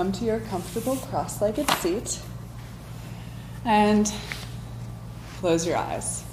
[0.00, 2.20] come to your comfortable cross legged seat
[3.66, 4.10] and
[5.36, 6.24] close your eyes.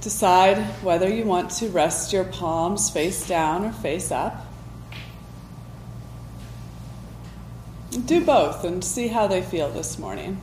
[0.00, 4.46] Decide whether you want to rest your palms face down or face up.
[8.06, 10.40] Do both and see how they feel this morning.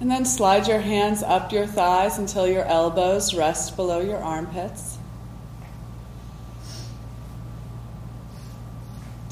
[0.00, 4.95] And then slide your hands up your thighs until your elbows rest below your armpits.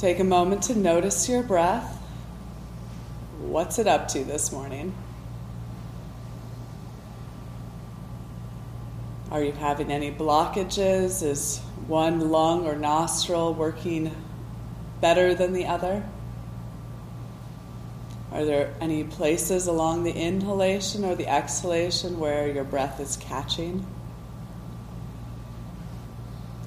[0.04, 1.98] Take a moment to notice your breath.
[3.38, 4.94] What's it up to this morning?
[9.30, 11.22] Are you having any blockages?
[11.22, 14.14] Is one lung or nostril working
[15.00, 16.04] better than the other?
[18.30, 23.86] Are there any places along the inhalation or the exhalation where your breath is catching?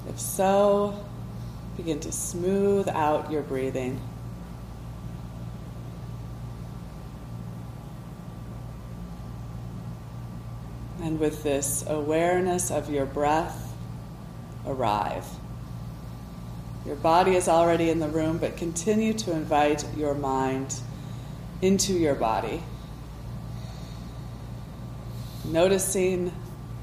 [0.08, 1.04] If so,
[1.78, 4.00] begin to smooth out your breathing.
[11.00, 13.72] And with this awareness of your breath,
[14.66, 15.24] arrive.
[16.84, 20.80] Your body is already in the room, but continue to invite your mind
[21.62, 22.60] into your body.
[25.44, 26.32] Noticing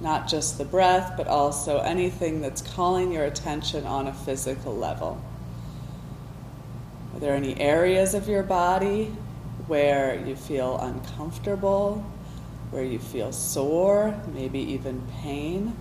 [0.02, 5.22] not just the breath, but also anything that's calling your attention on a physical level.
[7.14, 9.06] Are there any areas of your body
[9.68, 12.06] where you feel uncomfortable,
[12.72, 15.76] where you feel sore, maybe even pain?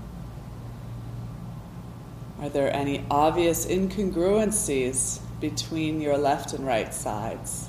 [2.41, 7.69] Are there any obvious incongruencies between your left and right sides?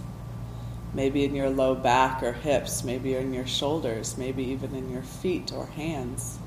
[0.96, 5.04] Maybe in your low back or hips, maybe in your shoulders, maybe even in your
[5.04, 6.40] feet or hands.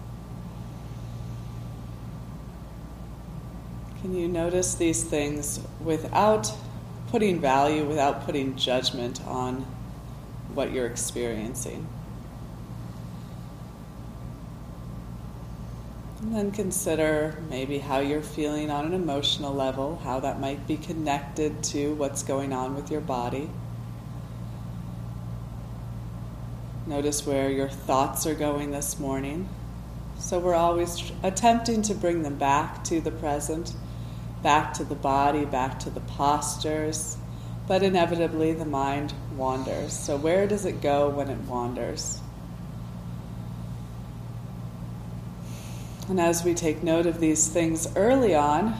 [4.00, 6.50] Can you notice these things without
[7.08, 9.66] putting value, without putting judgment on
[10.54, 11.86] what you're experiencing?
[16.22, 20.76] And then consider maybe how you're feeling on an emotional level, how that might be
[20.76, 23.50] connected to what's going on with your body.
[26.88, 29.46] Notice where your thoughts are going this morning.
[30.18, 33.74] So we're always attempting to bring them back to the present,
[34.42, 37.18] back to the body, back to the postures,
[37.66, 39.92] but inevitably the mind wanders.
[39.92, 42.22] So, where does it go when it wanders?
[46.08, 48.74] And as we take note of these things early on,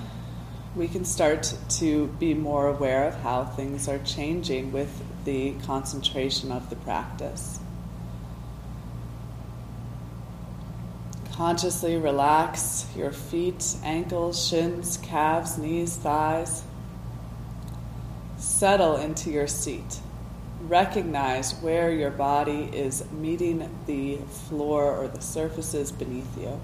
[0.74, 6.50] we can start to be more aware of how things are changing with the concentration
[6.50, 7.60] of the practice.
[11.38, 16.64] Consciously relax your feet, ankles, shins, calves, knees, thighs.
[18.38, 20.00] Settle into your seat.
[20.62, 24.16] Recognize where your body is meeting the
[24.48, 26.60] floor or the surfaces beneath you.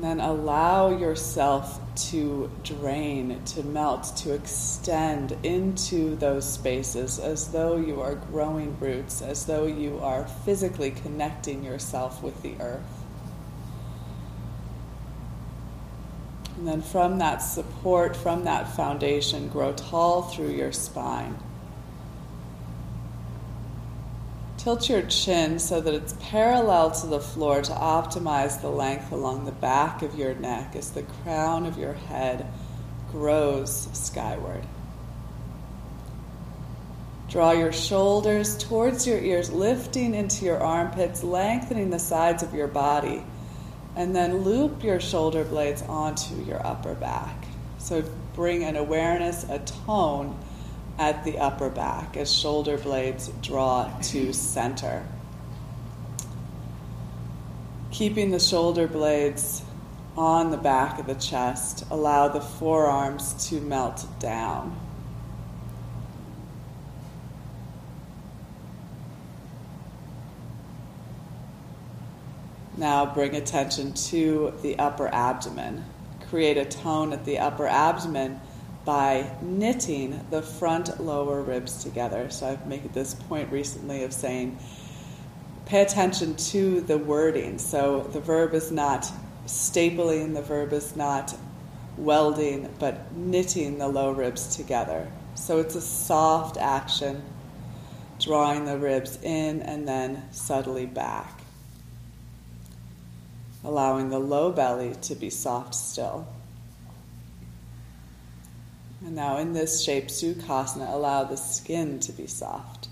[0.00, 1.78] And then allow yourself
[2.08, 9.20] to drain, to melt, to extend into those spaces as though you are growing roots,
[9.20, 12.80] as though you are physically connecting yourself with the earth.
[16.56, 21.36] And then from that support, from that foundation, grow tall through your spine.
[24.62, 29.46] Tilt your chin so that it's parallel to the floor to optimize the length along
[29.46, 32.46] the back of your neck as the crown of your head
[33.10, 34.66] grows skyward.
[37.30, 42.68] Draw your shoulders towards your ears, lifting into your armpits, lengthening the sides of your
[42.68, 43.24] body,
[43.96, 47.46] and then loop your shoulder blades onto your upper back.
[47.78, 48.04] So
[48.34, 50.38] bring an awareness, a tone
[51.00, 55.02] at the upper back as shoulder blades draw to center.
[57.90, 59.62] Keeping the shoulder blades
[60.14, 64.78] on the back of the chest, allow the forearms to melt down.
[72.76, 75.86] Now bring attention to the upper abdomen.
[76.28, 78.38] Create a tone at the upper abdomen
[78.84, 82.30] by knitting the front lower ribs together.
[82.30, 84.58] So I've made this point recently of saying
[85.66, 87.58] pay attention to the wording.
[87.58, 89.10] So the verb is not
[89.46, 91.36] stapling, the verb is not
[91.96, 95.10] welding, but knitting the low ribs together.
[95.34, 97.22] So it's a soft action,
[98.18, 101.40] drawing the ribs in and then subtly back.
[103.62, 106.26] Allowing the low belly to be soft still.
[109.04, 112.88] And now, in this shape, Sukhasana, allow the skin to be soft.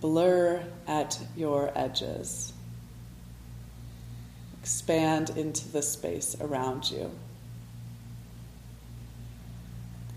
[0.00, 2.52] Blur at your edges.
[4.60, 7.10] Expand into the space around you.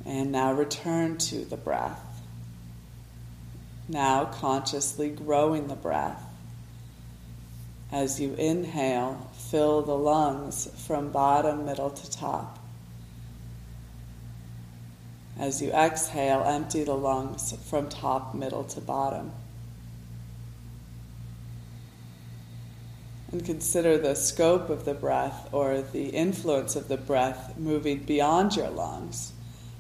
[0.06, 2.02] And now return to the breath.
[3.90, 6.24] Now consciously growing the breath.
[7.92, 12.60] As you inhale, fill the lungs from bottom, middle to top.
[15.40, 19.32] As you exhale, empty the lungs from top, middle to bottom.
[23.32, 28.56] And consider the scope of the breath or the influence of the breath moving beyond
[28.56, 29.34] your lungs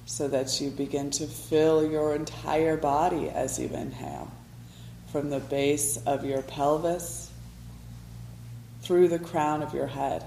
[0.05, 4.31] so that you begin to fill your entire body as you inhale
[5.11, 7.26] from the base of your pelvis
[8.87, 10.23] through the crown of your head.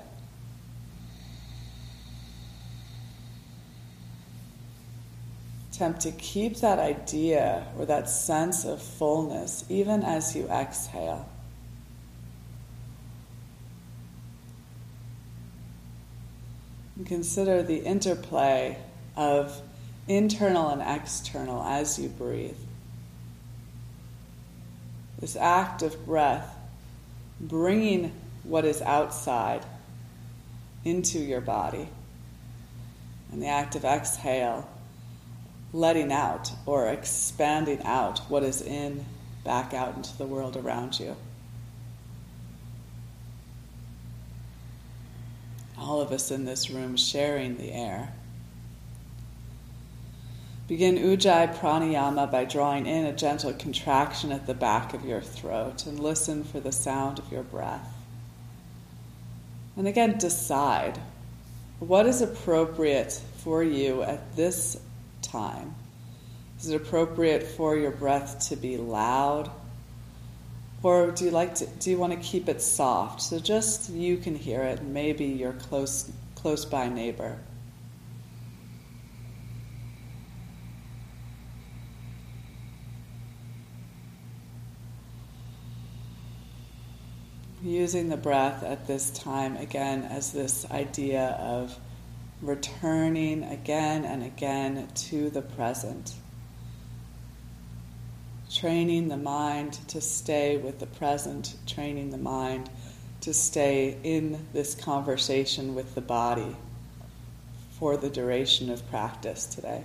[5.73, 11.27] Attempt to keep that idea or that sense of fullness even as you exhale.
[16.97, 18.77] And consider the interplay
[19.17, 19.59] of
[20.07, 22.59] internal and external as you breathe.
[25.19, 26.55] This act of breath,
[27.41, 28.13] bringing
[28.45, 29.65] what is outside
[30.85, 31.89] into your body.
[33.33, 34.69] And the act of exhale,
[35.73, 39.05] letting out or expanding out what is in
[39.45, 41.17] back out into the world around you.
[45.79, 48.13] All of us in this room sharing the air.
[50.69, 55.87] Begin Ujjayi Pranayama by drawing in a gentle contraction at the back of your throat
[55.87, 58.00] and listen for the sound of your breath.
[59.81, 61.01] And again, decide
[61.79, 64.79] what is appropriate for you at this
[65.23, 65.75] time.
[66.59, 69.51] Is it appropriate for your breath to be loud?
[70.83, 74.19] Or do you like to do you want to keep it soft so just you
[74.19, 77.39] can hear it, maybe your close close by neighbor?
[87.63, 91.79] Using the breath at this time again as this idea of
[92.41, 96.15] returning again and again to the present.
[98.51, 102.71] Training the mind to stay with the present, training the mind
[103.21, 106.57] to stay in this conversation with the body
[107.79, 109.85] for the duration of practice today.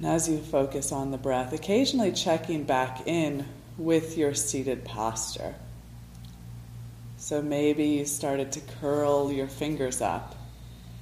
[0.00, 3.44] And as you focus on the breath, occasionally checking back in
[3.76, 5.54] with your seated posture.
[7.18, 10.36] So maybe you started to curl your fingers up.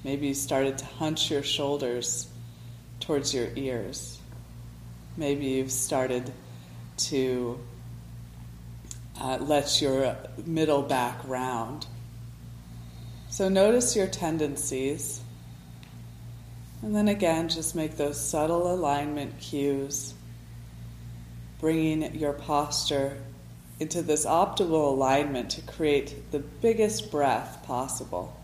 [0.02, 2.26] Maybe you started to hunch your shoulders
[2.98, 4.18] towards your ears.
[5.16, 6.32] Maybe you've started
[6.96, 7.60] to
[9.20, 11.86] uh, let your middle back round.
[13.30, 15.20] So notice your tendencies
[16.82, 20.14] and then again, just make those subtle alignment cues,
[21.60, 23.16] bringing your posture
[23.80, 28.34] into this optimal alignment to create the biggest breath possible.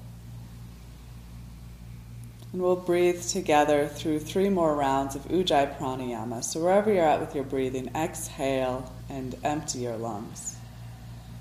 [2.52, 6.44] And we'll breathe together through three more rounds of Ujjayi Pranayama.
[6.44, 10.54] So, wherever you're at with your breathing, exhale and empty your lungs.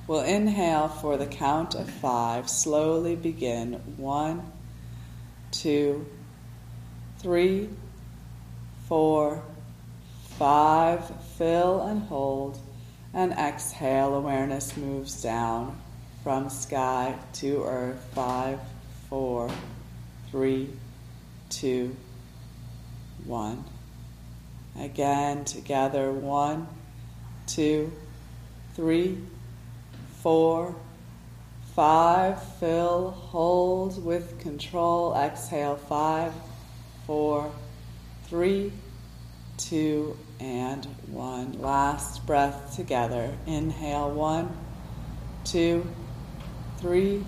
[0.08, 2.50] We'll inhale for the count of five.
[2.50, 3.74] Slowly begin.
[3.98, 4.52] One,
[5.52, 6.08] two,
[7.24, 7.70] three,
[8.90, 9.42] four,
[10.38, 11.10] five.
[11.38, 12.60] Fill and hold.
[13.14, 14.14] And exhale.
[14.14, 15.80] Awareness moves down
[16.24, 18.06] from sky to earth.
[18.14, 18.60] Five,
[19.10, 19.50] four,
[20.30, 20.70] three,
[21.50, 21.96] two,
[23.26, 23.64] one.
[24.78, 26.12] Again, together.
[26.12, 26.68] One,
[27.48, 27.92] two,
[28.76, 29.18] three,
[30.22, 30.76] four,
[31.74, 32.44] five.
[32.60, 35.16] Fill, hold with control.
[35.16, 35.78] Exhale.
[35.78, 36.34] Five
[37.06, 37.52] four,
[38.26, 38.72] three,
[39.58, 41.62] two, and one.
[41.62, 43.36] Last breath together.
[43.46, 44.56] Inhale one,
[45.44, 45.88] two,
[46.78, 47.26] three,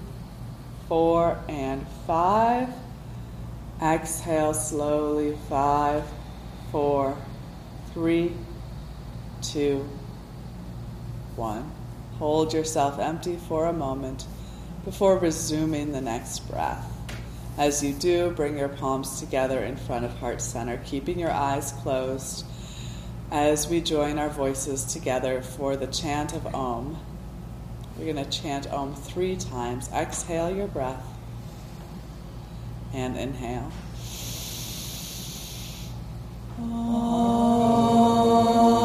[0.88, 2.70] four, and five.
[3.82, 5.38] Exhale slowly.
[5.50, 6.04] Five,
[6.72, 7.18] four,
[7.94, 8.34] three,
[9.42, 9.88] two,
[11.36, 11.72] one.
[12.20, 14.26] Hold yourself empty for a moment
[14.86, 16.95] before resuming the next breath.
[17.58, 21.72] As you do, bring your palms together in front of heart center, keeping your eyes
[21.72, 22.46] closed.
[23.32, 26.96] as we join our voices together for the chant of Om.
[27.98, 29.90] We're going to chant Om three times.
[29.92, 31.04] Exhale your breath
[32.94, 33.72] and inhale.
[36.58, 38.85] to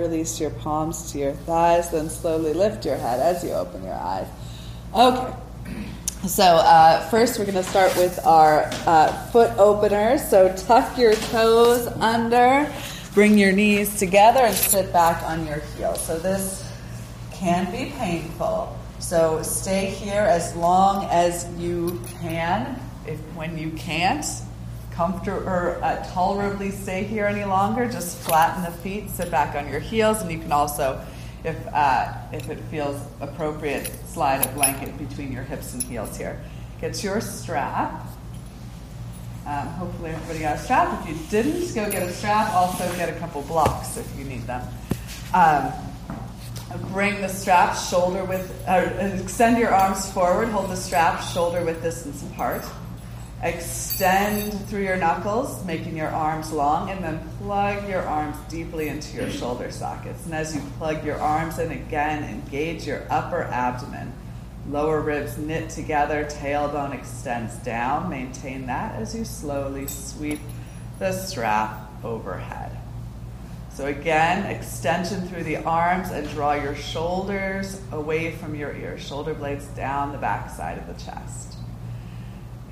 [0.00, 3.94] release your palms to your thighs, then slowly lift your head as you open your
[3.94, 4.26] eyes.
[4.94, 5.32] Okay.
[6.26, 10.18] So, uh, first, we're going to start with our uh, foot opener.
[10.18, 12.70] So, tuck your toes under,
[13.14, 16.04] bring your knees together, and sit back on your heels.
[16.04, 16.68] So, this
[17.32, 18.76] can be painful.
[18.98, 22.78] So, stay here as long as you can.
[23.06, 24.26] If when you can't,
[25.00, 29.66] comfortable or uh, tolerably stay here any longer, just flatten the feet, sit back on
[29.66, 31.02] your heels, and you can also,
[31.42, 36.38] if uh, if it feels appropriate, slide a blanket between your hips and heels here.
[36.82, 38.08] Get your strap.
[39.46, 41.00] Um, hopefully everybody got a strap.
[41.00, 42.52] If you didn't, go get a strap.
[42.52, 44.62] Also get a couple blocks if you need them.
[45.32, 45.72] Um,
[46.92, 51.82] bring the strap shoulder width, uh, extend your arms forward, hold the strap shoulder width
[51.82, 52.66] distance apart.
[53.42, 59.16] Extend through your knuckles, making your arms long, and then plug your arms deeply into
[59.16, 60.26] your shoulder sockets.
[60.26, 64.12] And as you plug your arms in again, engage your upper abdomen.
[64.68, 68.10] Lower ribs knit together, tailbone extends down.
[68.10, 70.40] Maintain that as you slowly sweep
[70.98, 72.76] the strap overhead.
[73.72, 79.32] So, again, extension through the arms and draw your shoulders away from your ears, shoulder
[79.32, 81.49] blades down the back side of the chest.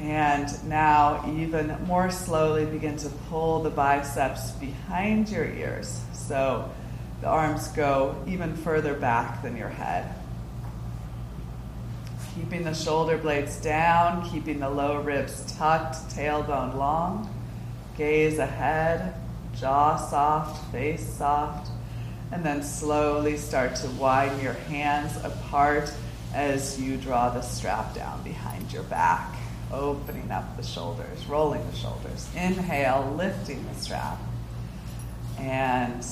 [0.00, 6.00] And now, even more slowly, begin to pull the biceps behind your ears.
[6.12, 6.70] So
[7.20, 10.14] the arms go even further back than your head.
[12.36, 17.34] Keeping the shoulder blades down, keeping the low ribs tucked, tailbone long.
[17.96, 19.14] Gaze ahead,
[19.56, 21.72] jaw soft, face soft.
[22.30, 25.92] And then slowly start to widen your hands apart
[26.32, 29.37] as you draw the strap down behind your back
[29.72, 32.28] opening up the shoulders, rolling the shoulders.
[32.34, 34.18] Inhale, lifting the strap.
[35.38, 36.04] And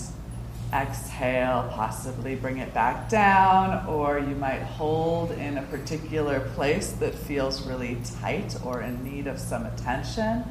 [0.73, 7.15] exhale, possibly bring it back down, or you might hold in a particular place that
[7.15, 10.45] feels really tight or in need of some attention.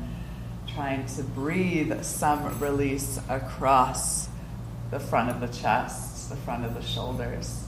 [0.73, 4.29] Trying to breathe some release across
[4.91, 7.64] the front of the chest, the front of the shoulders.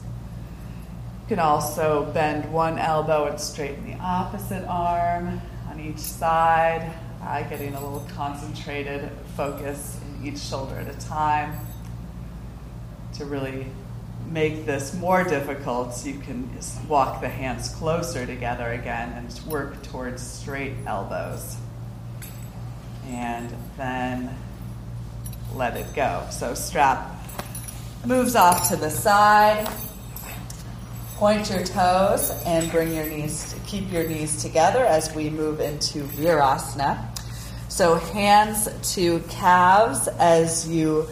[1.28, 6.90] You can also bend one elbow and straighten the opposite arm on each side,
[7.22, 11.54] uh, getting a little concentrated focus in each shoulder at a time.
[13.18, 13.66] To really
[14.30, 16.48] make this more difficult, you can
[16.88, 21.58] walk the hands closer together again and work towards straight elbows.
[23.06, 24.34] And then
[25.54, 26.26] let it go.
[26.30, 27.22] So strap
[28.06, 29.68] moves off to the side.
[31.18, 36.04] Point your toes and bring your knees, keep your knees together as we move into
[36.04, 37.08] Virasana.
[37.68, 41.08] So hands to calves as you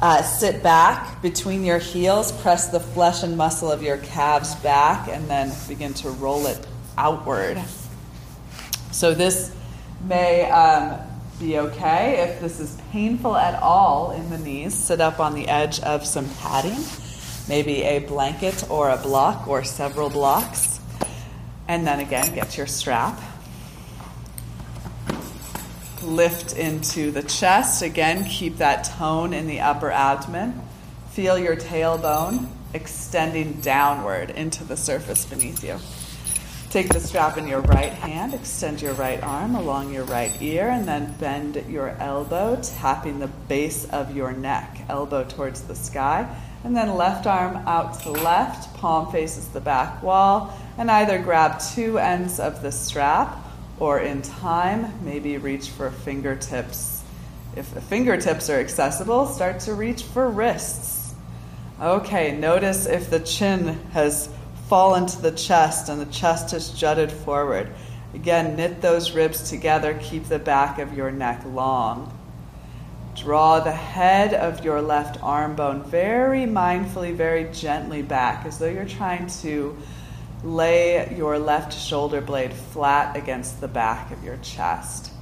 [0.00, 5.08] uh, sit back between your heels, press the flesh and muscle of your calves back,
[5.08, 6.64] and then begin to roll it
[6.96, 7.60] outward.
[8.92, 9.52] So this
[10.04, 10.96] may um,
[11.40, 12.20] be okay.
[12.20, 16.06] If this is painful at all in the knees, sit up on the edge of
[16.06, 16.78] some padding
[17.48, 20.80] maybe a blanket or a block or several blocks.
[21.68, 23.20] And then again, get your strap.
[26.02, 27.82] Lift into the chest.
[27.82, 30.60] Again, keep that tone in the upper abdomen.
[31.10, 35.78] Feel your tailbone extending downward into the surface beneath you.
[36.70, 40.68] Take the strap in your right hand, extend your right arm along your right ear,
[40.68, 46.28] and then bend your elbow, tapping the base of your neck, elbow towards the sky
[46.62, 51.18] and then left arm out to the left, palm faces the back wall, and either
[51.18, 53.36] grab two ends of the strap
[53.78, 57.02] or in time, maybe reach for fingertips.
[57.56, 61.14] If the fingertips are accessible, start to reach for wrists.
[61.80, 64.28] Okay, notice if the chin has
[64.68, 67.70] fallen to the chest and the chest has jutted forward.
[68.12, 72.16] Again, knit those ribs together, keep the back of your neck long.
[73.20, 78.66] Draw the head of your left arm bone very mindfully, very gently back, as though
[78.66, 79.76] you're trying to
[80.42, 85.12] lay your left shoulder blade flat against the back of your chest.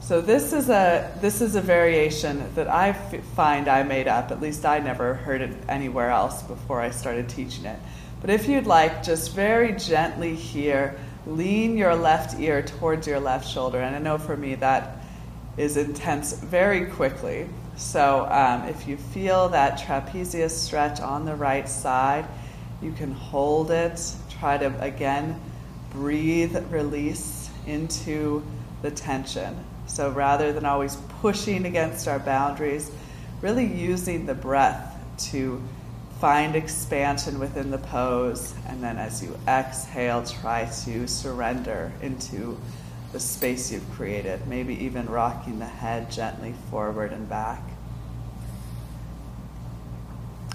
[0.00, 4.32] So this is a this is a variation that I f- find I made up.
[4.32, 7.78] At least I never heard it anywhere else before I started teaching it.
[8.20, 10.98] But if you'd like, just very gently here,
[11.28, 13.80] lean your left ear towards your left shoulder.
[13.80, 14.95] And I know for me that
[15.56, 17.48] is intense very quickly.
[17.76, 22.26] So um, if you feel that trapezius stretch on the right side,
[22.82, 24.00] you can hold it.
[24.38, 25.40] Try to again
[25.90, 28.42] breathe, release into
[28.82, 29.64] the tension.
[29.86, 32.90] So rather than always pushing against our boundaries,
[33.40, 34.94] really using the breath
[35.30, 35.62] to
[36.20, 38.54] find expansion within the pose.
[38.68, 42.58] And then as you exhale, try to surrender into
[43.12, 47.62] the space you've created, maybe even rocking the head gently forward and back.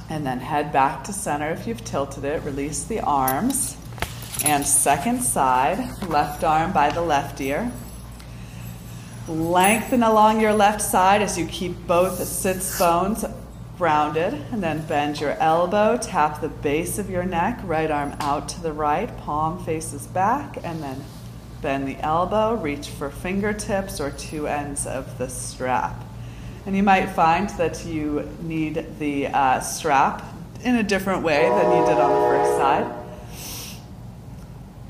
[0.10, 2.44] And then head back to center if you've tilted it.
[2.44, 3.78] Release the arms.
[4.44, 7.72] And second side, left arm by the left ear.
[9.28, 13.24] Lengthen along your left side as you keep both sits bones
[13.78, 14.34] grounded.
[14.52, 18.62] And then bend your elbow, tap the base of your neck, right arm out to
[18.62, 21.02] the right, palm faces back, and then
[21.62, 25.96] bend the elbow, reach for fingertips or two ends of the strap.
[26.66, 30.24] And you might find that you need the uh, strap
[30.64, 32.98] in a different way than you did on the first side.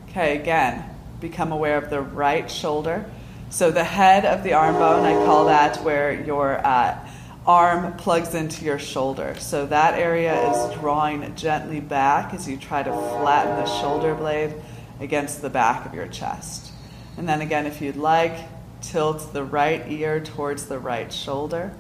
[0.09, 0.83] Okay, again,
[1.21, 3.05] become aware of the right shoulder.
[3.49, 6.97] So the head of the arm bone, I call that where your uh,
[7.45, 9.35] arm plugs into your shoulder.
[9.39, 14.55] So that area is drawing gently back as you try to flatten the shoulder blade
[14.99, 16.70] against the back of your chest.
[17.17, 18.37] And then again, if you'd like,
[18.81, 21.73] tilt the right ear towards the right shoulder.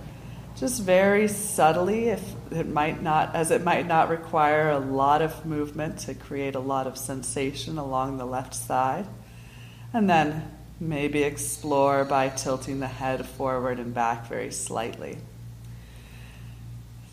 [0.55, 5.45] Just very subtly, if it might not, as it might not require a lot of
[5.45, 9.07] movement to create a lot of sensation along the left side.
[9.93, 15.17] And then maybe explore by tilting the head forward and back very slightly.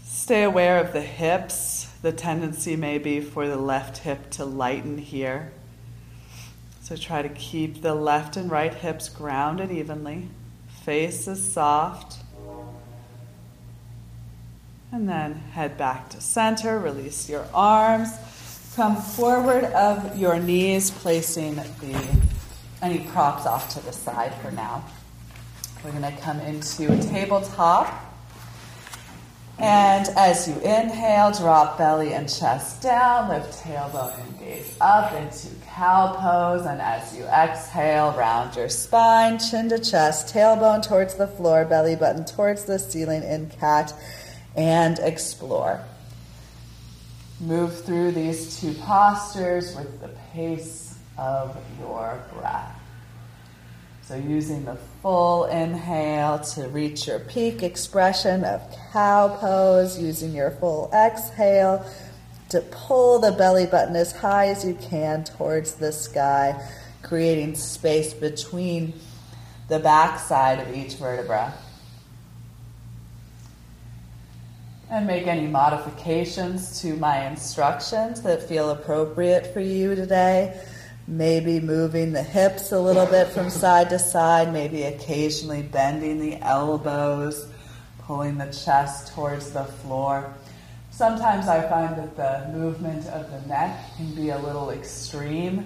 [0.04, 1.86] Stay aware of the hips.
[2.02, 5.52] The tendency may be for the left hip to lighten here.
[6.88, 10.30] So try to keep the left and right hips grounded evenly.
[10.86, 12.16] Face is soft.
[14.90, 16.78] And then head back to center.
[16.78, 18.08] Release your arms.
[18.74, 21.66] Come forward of your knees, placing the
[22.80, 24.82] any props off to the side for now.
[25.84, 27.92] We're going to come into a tabletop.
[29.58, 35.48] And as you inhale, drop belly and chest down, lift tailbone and gaze up into
[35.66, 36.66] cow pose.
[36.66, 41.96] And as you exhale, round your spine, chin to chest, tailbone towards the floor, belly
[41.96, 43.92] button towards the ceiling in cat,
[44.56, 45.80] and explore.
[47.40, 52.74] Move through these two postures with the pace of your breath.
[54.02, 60.50] So, using the full inhale to reach your peak expression of cow pose, using your
[60.52, 61.84] full exhale
[62.50, 66.60] to pull the belly button as high as you can towards the sky,
[67.02, 68.92] creating space between
[69.68, 71.52] the backside of each vertebra.
[74.90, 80.58] And make any modifications to my instructions that feel appropriate for you today
[81.08, 86.36] maybe moving the hips a little bit from side to side, maybe occasionally bending the
[86.44, 87.48] elbows,
[88.00, 90.32] pulling the chest towards the floor.
[90.98, 95.64] Sometimes I find that the movement of the neck can be a little extreme.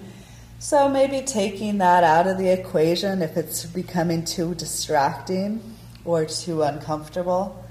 [0.59, 5.63] So maybe taking that out of the equation if it's becoming too distracting
[6.05, 7.67] or too uncomfortable.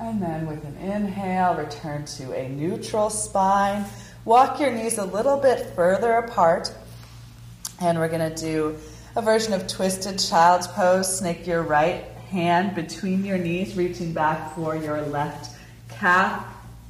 [0.00, 3.84] And then with an inhale, return to a neutral spine.
[4.24, 6.74] Walk your knees a little bit further apart.
[7.80, 8.76] And we're going to do
[9.14, 11.20] a version of twisted child's pose.
[11.20, 15.56] Snake your right hand between your knees, reaching back for your left
[15.88, 16.44] calf,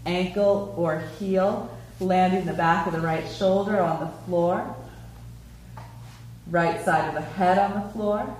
[0.07, 4.77] ankle, or heel, landing the back of the right shoulder on the floor,
[6.51, 8.37] right side of the head on the floor.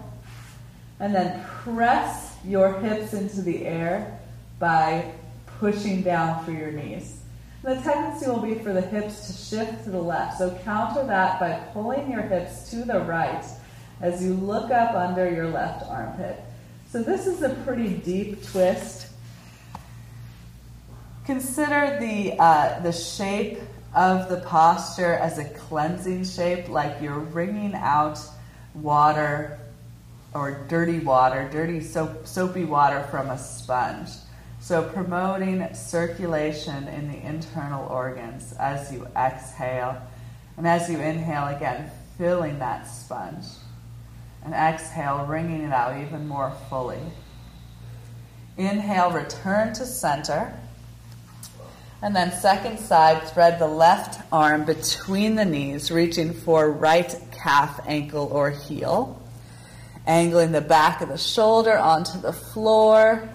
[1.01, 4.19] And then press your hips into the air
[4.59, 5.13] by
[5.59, 7.21] pushing down through your knees.
[7.63, 10.39] The tendency will be for the hips to shift to the left.
[10.39, 13.45] So counter that by pulling your hips to the right
[14.01, 16.41] as you look up under your left armpit.
[16.90, 19.09] So this is a pretty deep twist.
[21.27, 23.59] Consider the, uh, the shape
[23.94, 28.18] of the posture as a cleansing shape, like you're wringing out
[28.74, 29.59] water
[30.33, 34.09] or dirty water, dirty soap, soapy water from a sponge.
[34.59, 40.01] So promoting circulation in the internal organs as you exhale.
[40.57, 43.44] And as you inhale again, filling that sponge
[44.44, 47.01] and exhale, wringing it out even more fully.
[48.57, 50.59] Inhale, return to center.
[52.01, 57.81] And then, second side, thread the left arm between the knees, reaching for right calf,
[57.87, 59.20] ankle, or heel.
[60.07, 63.29] Angling the back of the shoulder onto the floor,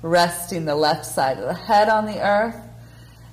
[0.00, 2.56] resting the left side of the head on the earth.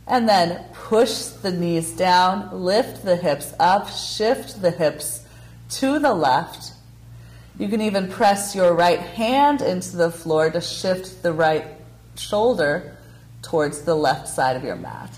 [0.08, 5.26] And then push the knees down, lift the hips up, shift the hips
[5.70, 6.74] to the left,
[7.58, 11.66] you can even press your right hand into the floor to shift the right
[12.16, 12.98] shoulder
[13.42, 15.10] towards the left side of your mat.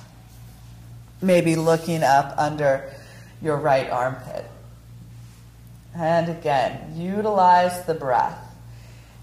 [1.21, 2.93] Maybe looking up under
[3.41, 4.45] your right armpit.
[5.95, 8.39] And again, utilize the breath.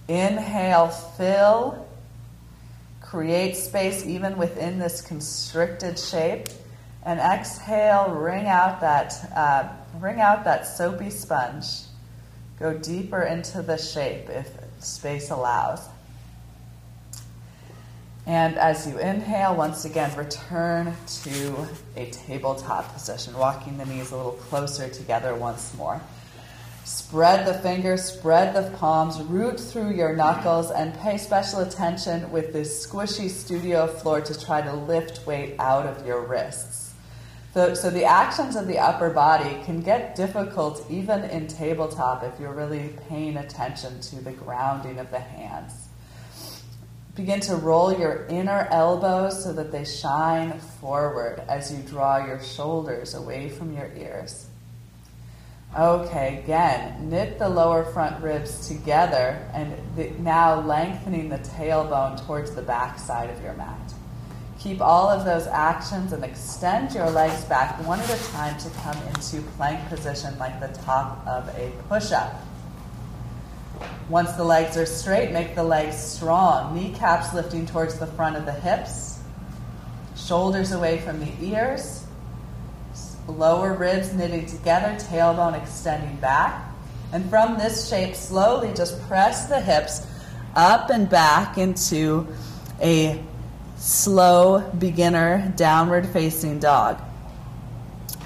[0.09, 1.87] Inhale, fill.
[3.01, 6.49] Create space even within this constricted shape.
[7.05, 9.69] And exhale, wring out that, uh,
[10.01, 11.67] wring out that soapy sponge.
[12.59, 15.81] Go deeper into the shape if space allows.
[18.27, 24.17] And as you inhale, once again, return to a tabletop position, walking the knees a
[24.17, 26.01] little closer together once more.
[26.85, 32.53] Spread the fingers, spread the palms, root through your knuckles, and pay special attention with
[32.53, 36.74] this squishy studio floor to try to lift weight out of your wrists.
[37.55, 42.53] So, the actions of the upper body can get difficult even in tabletop if you're
[42.53, 45.87] really paying attention to the grounding of the hands.
[47.15, 52.43] Begin to roll your inner elbows so that they shine forward as you draw your
[52.43, 54.49] shoulders away from your ears.
[55.79, 62.53] Okay, again, knit the lower front ribs together and the, now lengthening the tailbone towards
[62.57, 63.95] the back side of your mat.
[64.65, 68.71] Keep all of those actions and extend your legs back one at a time to
[68.71, 72.41] come into plank position like the top of a push up.
[74.09, 76.75] Once the legs are straight, make the legs strong.
[76.75, 79.19] Kneecaps lifting towards the front of the hips,
[80.17, 82.07] shoulders away from the ears,
[83.29, 86.73] lower ribs knitting together, tailbone extending back.
[87.13, 90.07] And from this shape, slowly just press the hips
[90.57, 92.27] up and back into
[92.81, 93.23] a
[93.85, 96.99] slow beginner downward facing dog.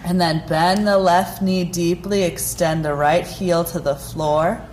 [0.05, 4.65] And then bend the left knee deeply, extend the right heel to the floor,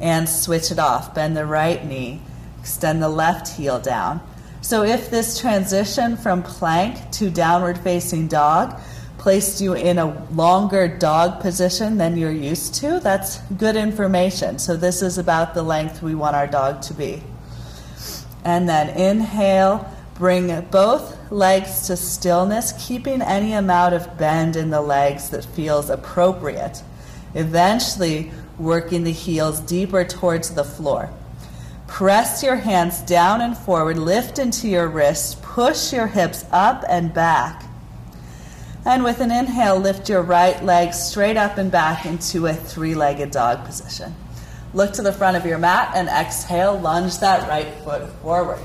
[0.00, 1.12] and switch it off.
[1.12, 2.22] Bend the right knee,
[2.60, 4.20] extend the left heel down.
[4.60, 8.80] So if this transition from plank to downward facing dog
[9.18, 14.60] placed you in a longer dog position than you're used to, that's good information.
[14.60, 17.24] So this is about the length we want our dog to be.
[18.44, 24.82] And then inhale Bring both legs to stillness, keeping any amount of bend in the
[24.82, 26.82] legs that feels appropriate.
[27.34, 31.10] Eventually, working the heels deeper towards the floor.
[31.86, 37.12] Press your hands down and forward, lift into your wrists, push your hips up and
[37.12, 37.64] back.
[38.84, 42.94] And with an inhale, lift your right leg straight up and back into a three
[42.94, 44.14] legged dog position.
[44.74, 48.58] Look to the front of your mat and exhale, lunge that right foot forward.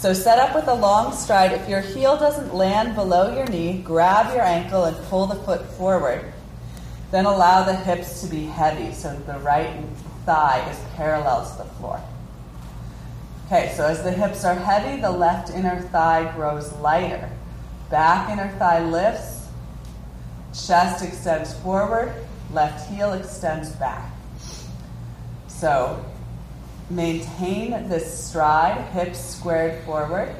[0.00, 1.52] So set up with a long stride.
[1.52, 5.62] If your heel doesn't land below your knee, grab your ankle and pull the foot
[5.72, 6.24] forward.
[7.10, 9.68] Then allow the hips to be heavy so the right
[10.24, 12.00] thigh is parallel to the floor.
[13.44, 17.28] Okay, so as the hips are heavy, the left inner thigh grows lighter.
[17.90, 19.48] Back inner thigh lifts,
[20.66, 22.14] chest extends forward,
[22.54, 24.10] left heel extends back.
[25.46, 26.02] So
[26.90, 30.34] Maintain this stride, hips squared forward.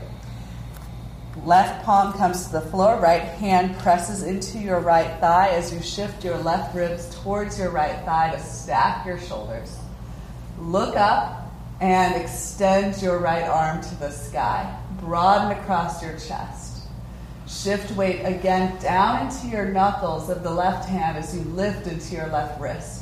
[1.45, 5.81] Left palm comes to the floor, right hand presses into your right thigh as you
[5.81, 9.79] shift your left ribs towards your right thigh to stack your shoulders.
[10.59, 14.77] Look up and extend your right arm to the sky.
[15.01, 16.83] Broaden across your chest.
[17.47, 22.15] Shift weight again down into your knuckles of the left hand as you lift into
[22.15, 23.00] your left wrist.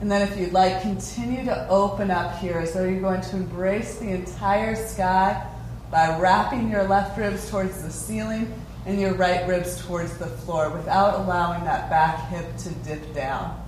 [0.00, 3.36] And then, if you'd like, continue to open up here as though you're going to
[3.36, 5.46] embrace the entire sky
[5.90, 8.50] by wrapping your left ribs towards the ceiling
[8.86, 13.62] and your right ribs towards the floor without allowing that back hip to dip down.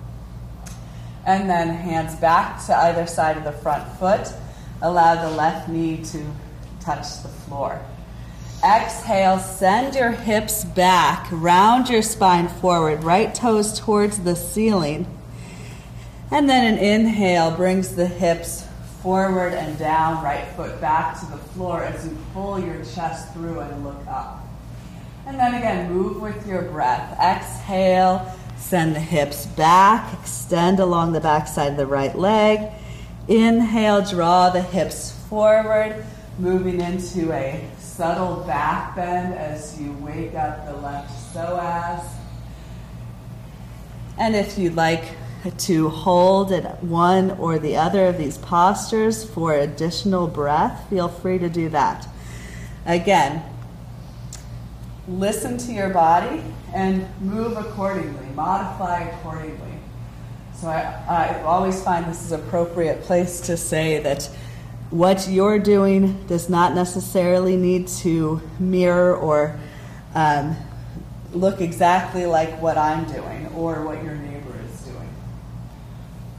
[1.25, 4.27] And then hands back to either side of the front foot.
[4.81, 6.25] Allow the left knee to
[6.79, 7.79] touch the floor.
[8.65, 15.05] Exhale, send your hips back, round your spine forward, right toes towards the ceiling.
[16.33, 18.65] And then an inhale brings the hips
[19.03, 23.59] forward and down, right foot back to the floor as you pull your chest through
[23.59, 24.43] and look up.
[25.27, 27.19] And then again, move with your breath.
[27.19, 32.71] Exhale, send the hips back, extend along the back side of the right leg.
[33.27, 36.03] Inhale, draw the hips forward,
[36.39, 42.03] moving into a subtle back bend as you wake up the left psoas.
[44.17, 45.03] And if you'd like
[45.51, 51.37] to hold at one or the other of these postures for additional breath, feel free
[51.37, 52.07] to do that.
[52.85, 53.43] Again,
[55.07, 59.79] listen to your body and move accordingly, modify accordingly.
[60.55, 64.29] So I, I always find this is appropriate place to say that
[64.89, 69.59] what you're doing does not necessarily need to mirror or
[70.13, 70.55] um,
[71.33, 74.32] look exactly like what I'm doing or what you're doing.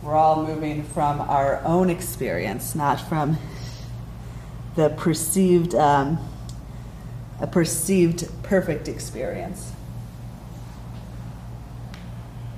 [0.04, 3.38] We're all moving from our own experience, not from
[4.76, 6.18] the perceived, um,
[7.40, 9.72] a perceived perfect experience.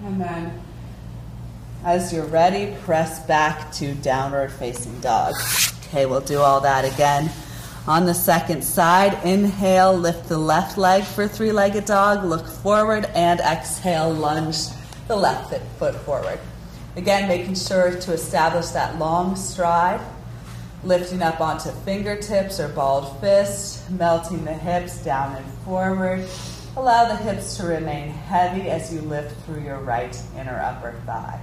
[0.04, 0.61] And then,
[1.85, 5.35] as you're ready, press back to downward facing dog.
[5.85, 7.30] Okay, we'll do all that again.
[7.87, 13.04] On the second side, inhale, lift the left leg for three legged dog, look forward,
[13.14, 14.56] and exhale, lunge
[15.06, 16.40] the left foot forward.
[16.96, 20.00] Again, making sure to establish that long stride,
[20.82, 26.26] lifting up onto fingertips or balled fists, melting the hips down and forward.
[26.74, 31.38] Allow the hips to remain heavy as you lift through your right inner upper thigh.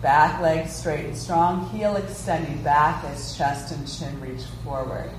[0.00, 5.10] Back leg straight and strong, heel extending back as chest and chin reach forward.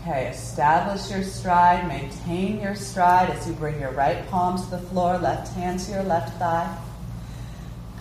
[0.00, 4.78] Okay, establish your stride, maintain your stride as you bring your right palm to the
[4.78, 6.78] floor, left hand to your left thigh.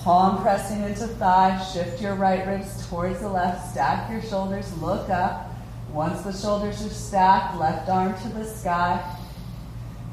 [0.06, 5.10] Palm pressing into thigh, shift your right ribs towards the left, stack your shoulders, look
[5.10, 5.50] up.
[5.92, 9.04] Once the shoulders are stacked, left arm to the sky.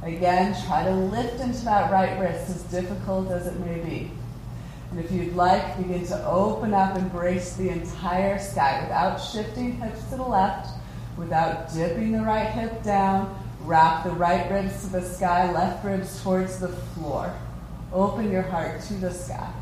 [0.02, 4.10] Again, try to lift into that right wrist, as difficult as it may be.
[4.90, 10.04] And if you'd like, begin to open up, embrace the entire sky without shifting hips
[10.04, 10.70] to the left,
[11.18, 13.38] without dipping the right hip down.
[13.60, 17.30] Wrap the right ribs to the sky, left ribs towards the floor.
[17.92, 19.52] Open your heart to the sky.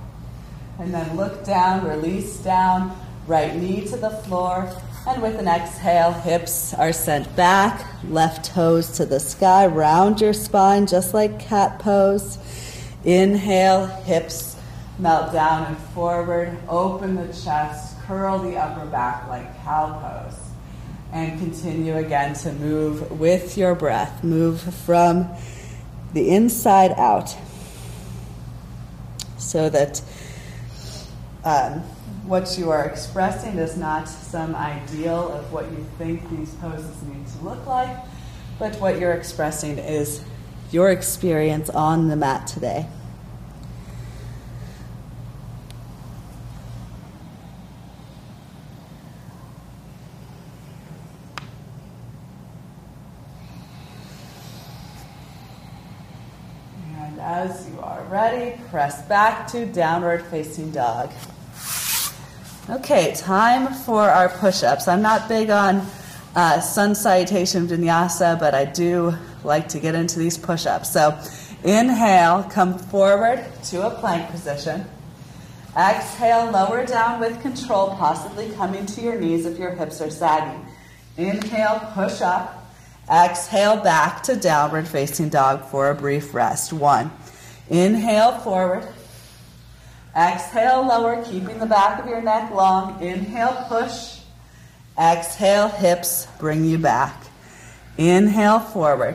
[0.81, 4.75] And then look down, release down, right knee to the floor.
[5.07, 9.66] And with an exhale, hips are sent back, left toes to the sky.
[9.66, 12.38] Round your spine just like cat pose.
[13.05, 14.57] Inhale, hips
[14.99, 20.38] melt down and forward, open the chest, curl the upper back like cow pose.
[21.12, 24.25] And continue again to move with your breath.
[24.25, 25.29] Move from
[26.14, 27.37] the inside out
[29.38, 30.03] so that
[31.44, 31.81] um,
[32.26, 37.26] what you are expressing is not some ideal of what you think these poses need
[37.26, 37.96] to look like,
[38.59, 40.22] but what you're expressing is
[40.70, 42.87] your experience on the mat today.
[57.22, 61.11] As you are ready, press back to downward facing dog.
[62.69, 64.87] Okay, time for our push ups.
[64.89, 65.87] I'm not big on
[66.37, 70.93] uh, sun salutation vinyasa, but I do like to get into these push ups.
[70.93, 71.19] So
[71.65, 74.85] inhale, come forward to a plank position.
[75.75, 80.67] Exhale, lower down with control, possibly coming to your knees if your hips are sagging.
[81.17, 82.71] Inhale, push up.
[83.11, 86.71] Exhale back to downward facing dog for a brief rest.
[86.75, 87.11] One.
[87.71, 88.87] Inhale forward.
[90.17, 93.01] Exhale lower, keeping the back of your neck long.
[93.01, 94.19] Inhale push.
[94.99, 97.15] Exhale hips bring you back.
[97.97, 99.15] Inhale forward.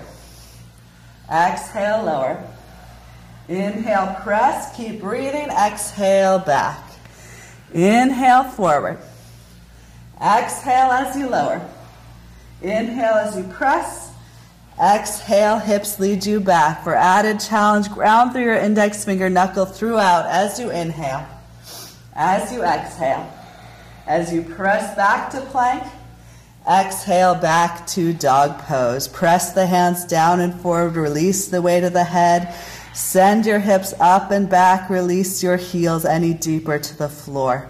[1.30, 2.44] Exhale lower.
[3.50, 5.50] Inhale press, keep breathing.
[5.50, 6.80] Exhale back.
[7.74, 8.98] Inhale forward.
[10.15, 11.62] Exhale as you lower.
[12.62, 14.05] Inhale as you press.
[14.81, 16.83] Exhale, hips lead you back.
[16.83, 21.25] For added challenge, ground through your index finger knuckle throughout as you inhale.
[22.13, 23.31] As you exhale.
[24.05, 25.83] As you press back to plank,
[26.69, 29.07] exhale back to dog pose.
[29.07, 32.53] Press the hands down and forward, release the weight of the head.
[32.93, 34.89] Send your hips up and back.
[34.89, 37.69] Release your heels any deeper to the floor.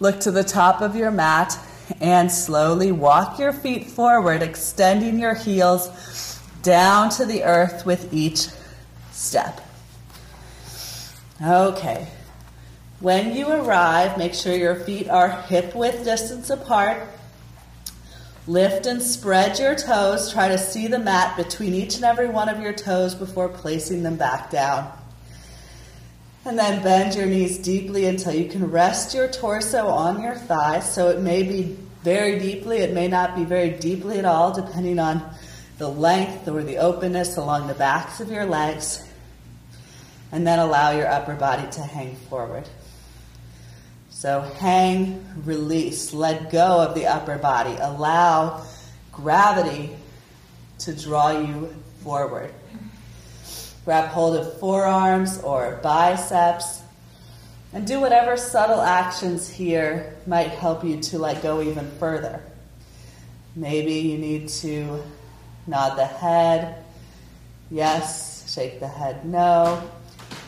[0.00, 1.58] Look to the top of your mat
[2.00, 8.48] and slowly walk your feet forward, extending your heels down to the earth with each
[9.10, 9.60] step.
[11.42, 12.08] Okay.
[13.00, 17.02] When you arrive, make sure your feet are hip width distance apart.
[18.46, 20.32] Lift and spread your toes.
[20.32, 24.02] Try to see the mat between each and every one of your toes before placing
[24.02, 24.92] them back down.
[26.44, 30.92] And then bend your knees deeply until you can rest your torso on your thighs.
[30.92, 34.98] So it may be very deeply, it may not be very deeply at all, depending
[34.98, 35.22] on
[35.78, 39.08] the length or the openness along the backs of your legs.
[40.32, 42.68] And then allow your upper body to hang forward.
[44.10, 47.76] So hang, release, let go of the upper body.
[47.78, 48.64] Allow
[49.12, 49.96] gravity
[50.80, 52.52] to draw you forward.
[53.84, 56.82] Grab hold of forearms or biceps
[57.72, 62.42] and do whatever subtle actions here might help you to let go even further.
[63.56, 65.02] Maybe you need to
[65.66, 66.84] nod the head,
[67.70, 69.82] yes, shake the head, no.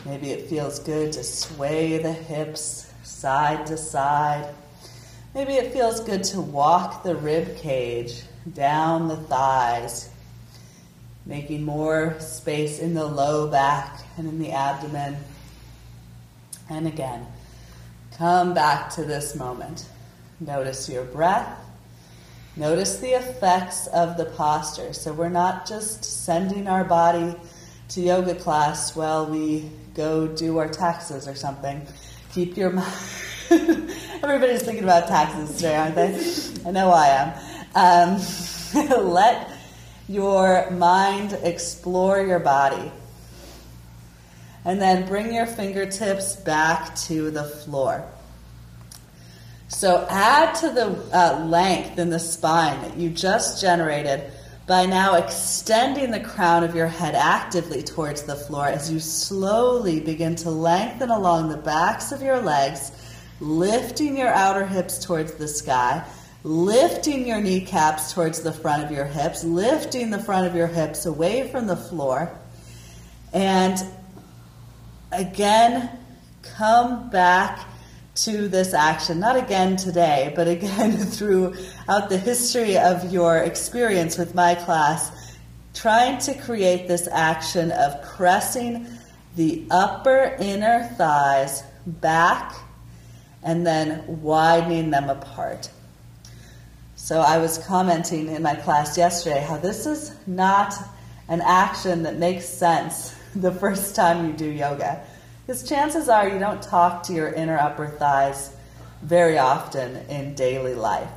[0.05, 4.53] Maybe it feels good to sway the hips side to side.
[5.33, 10.09] Maybe it feels good to walk the rib cage down the thighs,
[11.25, 15.17] making more space in the low back and in the abdomen.
[16.69, 17.25] And again,
[18.17, 19.85] come back to this moment.
[20.39, 21.59] Notice your breath.
[22.55, 24.93] Notice the effects of the posture.
[24.93, 27.35] So we're not just sending our body
[27.89, 31.85] to yoga class while we go do our taxes or something
[32.35, 32.93] keep your mind.
[33.49, 36.67] Everybody's thinking about taxes today, aren't they?
[36.67, 38.19] I know I am.
[38.19, 38.21] Um,
[39.13, 39.54] let
[40.07, 42.91] your mind explore your body.
[44.63, 48.03] And then bring your fingertips back to the floor.
[49.67, 54.31] So add to the uh, length in the spine that you just generated
[54.67, 59.99] by now extending the crown of your head actively towards the floor as you slowly
[59.99, 62.91] begin to lengthen along the backs of your legs,
[63.39, 66.03] lifting your outer hips towards the sky,
[66.45, 71.07] lifting your kneecaps towards the front of your hips, lifting the front of your hips
[71.07, 72.31] away from the floor.
[73.33, 73.83] And
[75.11, 75.89] again,
[76.43, 77.67] come back
[78.17, 84.35] to this action, not again today, but again throughout the history of your experience with
[84.35, 85.35] my class,
[85.73, 88.85] trying to create this action of pressing
[89.35, 92.53] the upper inner thighs back
[93.41, 95.71] and then widening them apart.
[97.05, 100.73] So I was commenting in my class yesterday how this is not
[101.27, 105.05] an action that makes sense the first time you do yoga.
[105.45, 108.55] Because chances are you don't talk to your inner upper thighs
[109.03, 111.11] very often in daily life.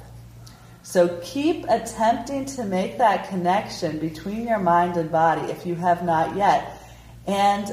[0.82, 6.04] So keep attempting to make that connection between your mind and body if you have
[6.04, 6.82] not yet.
[7.26, 7.66] And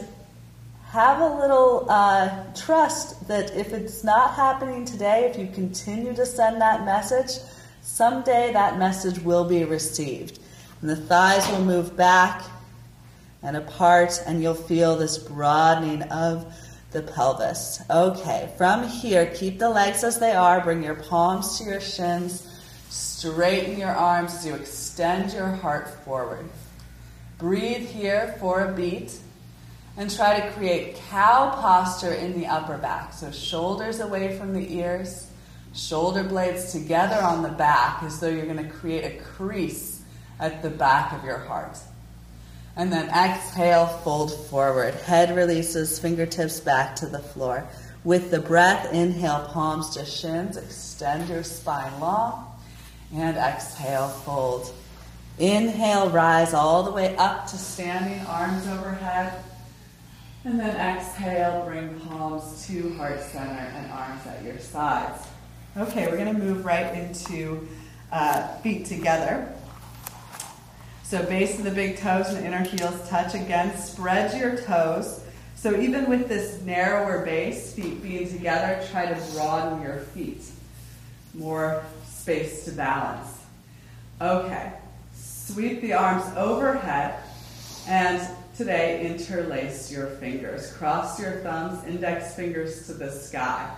[0.85, 6.25] have a little uh, trust that if it's not happening today, if you continue to
[6.25, 7.41] send that message,
[7.85, 10.39] someday that message will be received.
[10.81, 12.43] And the thighs will move back
[13.41, 16.51] and apart, and you'll feel this broadening of
[16.91, 17.81] the pelvis.
[17.89, 20.61] Okay, from here, keep the legs as they are.
[20.61, 22.47] Bring your palms to your shins.
[22.89, 26.49] Straighten your arms as you extend your heart forward.
[27.37, 29.17] Breathe here for a beat
[29.97, 33.13] and try to create cow posture in the upper back.
[33.13, 35.27] So, shoulders away from the ears,
[35.75, 40.01] shoulder blades together on the back as though you're going to create a crease
[40.39, 41.77] at the back of your heart.
[42.77, 44.95] And then exhale, fold forward.
[44.95, 47.67] Head releases, fingertips back to the floor.
[48.03, 52.51] With the breath, inhale, palms to shins, extend your spine long.
[53.13, 54.73] And exhale, fold.
[55.39, 59.41] Inhale, rise all the way up to standing, arms overhead.
[60.43, 65.27] And then exhale, bring palms to heart center and arms at your sides.
[65.77, 67.67] Okay, we're going to move right into
[68.09, 69.53] uh, feet together.
[71.03, 73.77] So base of the big toes and inner heels touch again.
[73.77, 75.19] Spread your toes.
[75.57, 80.45] So even with this narrower base, feet being together, try to broaden your feet.
[81.33, 83.37] More space to balance.
[84.21, 84.71] Okay.
[85.13, 87.19] Sweep the arms overhead
[87.85, 90.71] and today interlace your fingers.
[90.71, 93.69] Cross your thumbs, index fingers to the sky.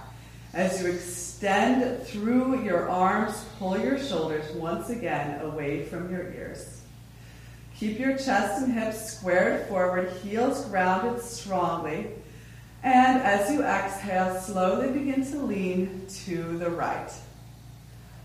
[0.53, 6.81] As you extend through your arms, pull your shoulders once again away from your ears.
[7.77, 12.07] Keep your chest and hips squared forward, heels grounded strongly.
[12.81, 17.11] And as you exhale, slowly begin to lean to the right.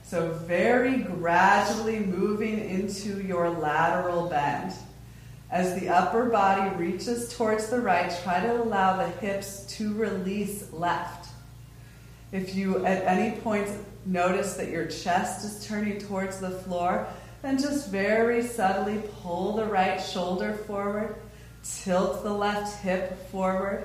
[0.05, 4.73] So, very gradually moving into your lateral bend.
[5.51, 10.73] As the upper body reaches towards the right, try to allow the hips to release
[10.73, 11.22] left.
[12.33, 13.69] If you at any point
[14.07, 17.07] notice that your chest is turning towards the floor,
[17.43, 21.17] then just very subtly pull the right shoulder forward,
[21.63, 23.85] tilt the left hip forward.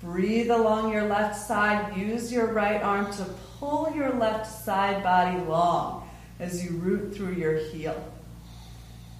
[0.00, 1.96] Breathe along your left side.
[1.96, 3.24] Use your right arm to
[3.58, 6.10] pull your left side body long
[6.40, 8.12] as you root through your heel.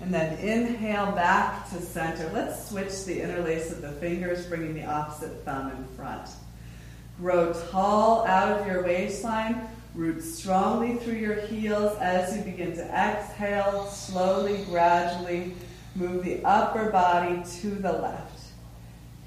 [0.00, 2.28] And then inhale back to center.
[2.34, 6.28] Let's switch the interlace of the fingers, bringing the opposite thumb in front.
[7.22, 9.68] Grow tall out of your waistline.
[9.94, 13.86] Root strongly through your heels as you begin to exhale.
[13.86, 15.54] Slowly, gradually
[15.94, 18.40] move the upper body to the left.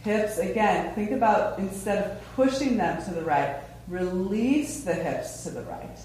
[0.03, 5.51] Hips, again, think about instead of pushing them to the right, release the hips to
[5.51, 5.97] the right.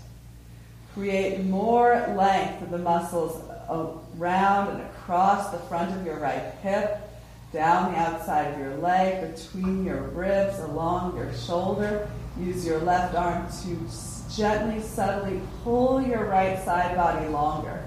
[0.95, 7.10] Create more length of the muscles around and across the front of your right hip,
[7.53, 12.09] down the outside of your leg, between your ribs, along your shoulder.
[12.39, 17.85] Use your left arm to gently, subtly pull your right side body longer.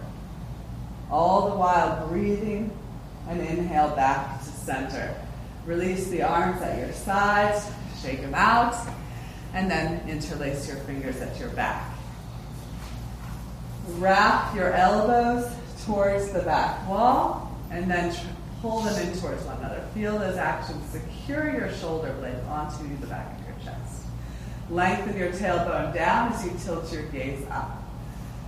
[1.09, 2.71] All the while breathing
[3.29, 5.15] and inhale back to center.
[5.65, 8.75] Release the arms at your sides, shake them out,
[9.53, 11.89] and then interlace your fingers at your back.
[13.97, 15.49] Wrap your elbows
[15.85, 18.13] towards the back wall and then
[18.63, 19.83] pull them in towards one another.
[19.93, 20.81] Feel those actions.
[20.89, 24.05] Secure your shoulder blades onto the back of your chest.
[24.69, 27.83] Lengthen your tailbone down as you tilt your gaze up.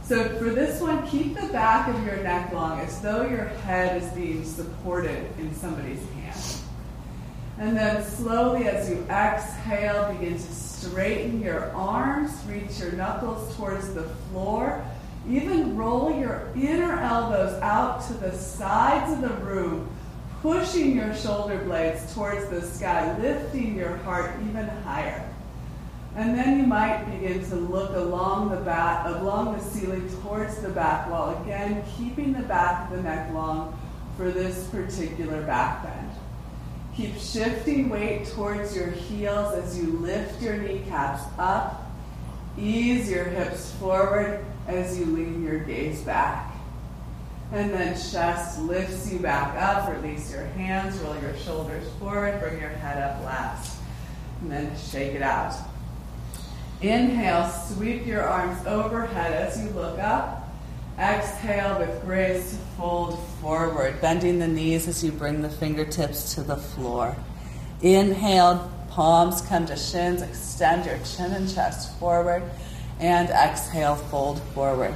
[0.04, 4.02] So for this one, keep the back of your neck long as though your head
[4.02, 6.62] is being supported in somebody's hand.
[7.58, 13.94] And then slowly as you exhale, begin to straighten your arms, reach your knuckles towards
[13.94, 14.82] the floor.
[15.28, 19.90] Even roll your inner elbows out to the sides of the room,
[20.46, 25.28] pushing your shoulder blades towards the sky, lifting your heart even higher.
[26.16, 30.70] And then you might begin to look along the back, along the ceiling towards the
[30.70, 31.42] back wall.
[31.42, 33.76] Again, keeping the back of the neck long
[34.18, 36.12] for this particular back bend.
[36.96, 41.92] Keep shifting weight towards your heels as you lift your kneecaps up.
[42.56, 46.55] Ease your hips forward as you lean your gaze back.
[47.56, 49.90] And then chest lifts you back up.
[49.90, 53.80] Release your hands, roll your shoulders forward, bring your head up last.
[54.42, 55.56] And then shake it out.
[56.82, 60.50] Inhale, sweep your arms overhead as you look up.
[61.00, 66.58] Exhale with grace, fold forward, bending the knees as you bring the fingertips to the
[66.58, 67.16] floor.
[67.82, 72.44] Inhale, palms come to shins, extend your chin and chest forward,
[73.00, 74.94] and exhale, fold forward.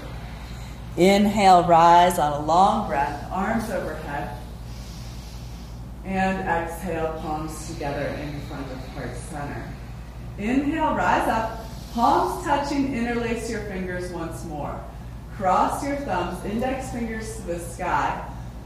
[0.99, 4.35] Inhale, rise on a long breath, arms overhead,
[6.03, 9.63] and exhale, palms together in front of heart center.
[10.37, 14.77] Inhale, rise up, palms touching, interlace your fingers once more.
[15.37, 18.21] Cross your thumbs, index fingers to the sky.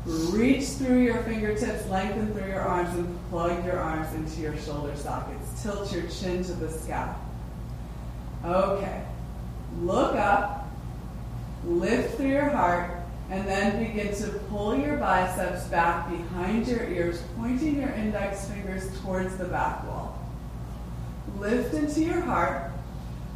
[0.08, 4.96] Reach through your fingertips, lengthen through your arms, and plug your arms into your shoulder
[4.96, 5.62] sockets.
[5.62, 7.14] Tilt your chin to the sky.
[8.44, 9.04] Okay.
[9.82, 10.62] Look up,
[11.66, 12.91] lift through your heart,
[13.30, 18.89] and then begin to pull your biceps back behind your ears, pointing your index fingers
[19.01, 20.20] towards the back wall.
[21.39, 22.72] Lift into your heart.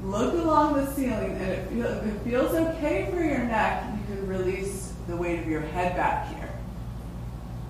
[0.03, 4.93] Look along the ceiling, and if it feels okay for your neck, you can release
[5.07, 6.51] the weight of your head back here.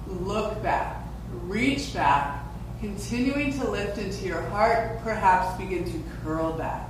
[0.08, 1.06] Look back,
[1.44, 2.44] reach back,
[2.82, 6.90] continuing to lift into your heart, perhaps begin to curl back,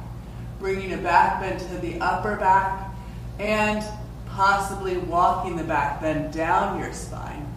[0.59, 2.89] bringing a back bend to the upper back,
[3.39, 3.83] and
[4.27, 7.47] possibly walking the back bend down your spine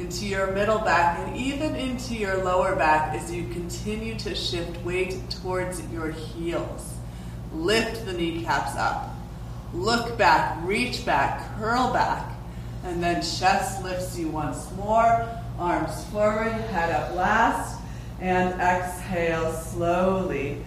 [0.00, 4.82] into your middle back and even into your lower back as you continue to shift
[4.84, 6.94] weight towards your heels.
[7.52, 9.10] Lift the kneecaps up.
[9.74, 12.34] Look back, reach back, curl back,
[12.84, 15.28] and then chest lifts you once more.
[15.58, 17.80] Arms forward, head up last,
[18.20, 20.64] and exhale slowly.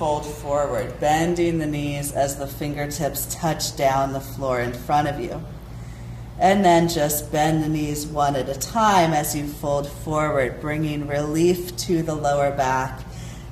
[0.00, 5.20] Fold forward, bending the knees as the fingertips touch down the floor in front of
[5.20, 5.44] you.
[6.38, 11.06] And then just bend the knees one at a time as you fold forward, bringing
[11.06, 13.02] relief to the lower back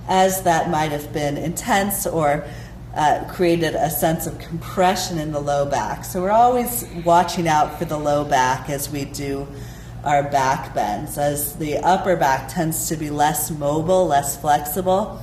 [0.09, 2.47] as that might have been intense or
[2.95, 6.03] uh, created a sense of compression in the low back.
[6.03, 9.47] So we're always watching out for the low back as we do
[10.03, 15.21] our back bends, as the upper back tends to be less mobile, less flexible,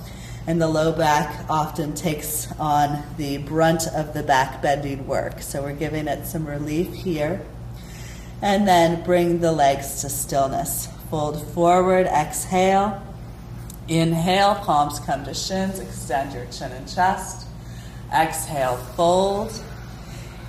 [0.47, 5.41] and the low back often takes on the brunt of the back bending work.
[5.41, 7.41] So we're giving it some relief here.
[8.41, 10.87] And then bring the legs to stillness.
[11.09, 13.01] Fold forward, exhale.
[13.87, 17.47] Inhale, palms come to shins, extend your chin and chest.
[18.13, 19.51] Exhale, fold.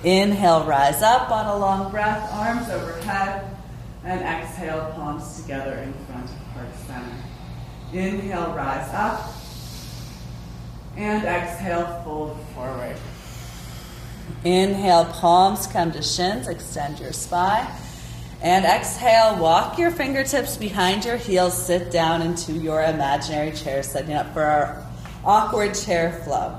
[0.03, 3.43] Inhale, rise up on a long breath, arms overhead.
[4.03, 7.15] And exhale, palms together in front of heart center.
[7.93, 9.36] Inhale, rise up.
[10.97, 12.95] And exhale, fold forward.
[14.43, 17.67] Inhale, palms come to shins, extend your spine.
[18.41, 24.13] And exhale, walk your fingertips behind your heels, sit down into your imaginary chair, setting
[24.13, 24.83] up for our
[25.23, 26.57] awkward chair flow.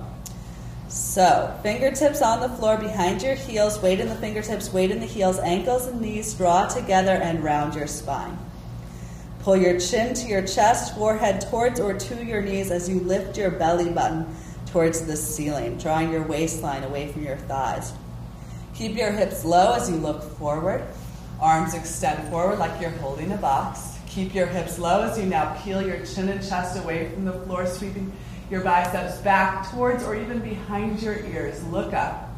[0.89, 5.07] So, fingertips on the floor behind your heels, weight in the fingertips, weight in the
[5.07, 8.39] heels, ankles and knees draw together and round your spine.
[9.41, 13.39] Pull your chin to your chest, forehead towards or to your knees as you lift
[13.39, 14.27] your belly button
[14.67, 17.93] towards the ceiling, drawing your waistline away from your thighs.
[18.75, 20.85] Keep your hips low as you look forward.
[21.41, 23.97] Arms extend forward like you're holding a box.
[24.07, 27.33] Keep your hips low as you now peel your chin and chest away from the
[27.33, 28.13] floor, sweeping
[28.51, 31.63] your biceps back towards or even behind your ears.
[31.65, 32.29] Look up.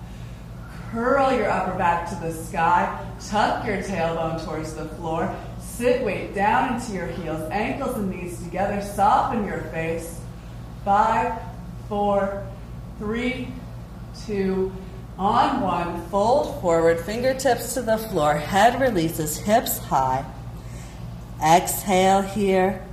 [0.91, 3.07] Curl your upper back to the sky.
[3.29, 5.35] Tuck your tailbone towards the floor.
[5.81, 8.83] Sit weight down into your heels, ankles and knees together.
[8.83, 10.21] Soften your face.
[10.85, 11.41] Five,
[11.89, 12.47] four,
[12.99, 13.49] three,
[14.27, 14.71] two,
[15.17, 16.07] on one.
[16.09, 18.35] Fold forward, fingertips to the floor.
[18.35, 20.23] Head releases, hips high.
[21.43, 22.85] Exhale here.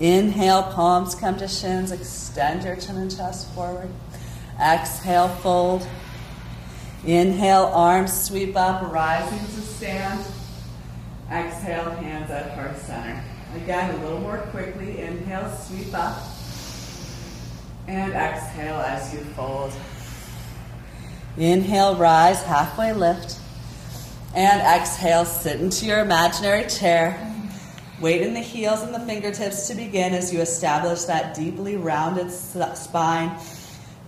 [0.00, 1.92] Inhale, palms come to shins.
[1.92, 3.88] Extend your chin and chest forward.
[4.60, 5.86] Exhale, fold.
[7.04, 10.24] Inhale, arms sweep up, rising to stand.
[11.30, 13.20] Exhale, hands at heart center.
[13.56, 15.00] Again, a little more quickly.
[15.00, 16.22] Inhale, sweep up.
[17.88, 19.72] And exhale as you fold.
[21.36, 23.38] Inhale, rise, halfway lift.
[24.34, 27.20] And exhale, sit into your imaginary chair.
[28.00, 32.30] Weight in the heels and the fingertips to begin as you establish that deeply rounded
[32.30, 33.36] spine,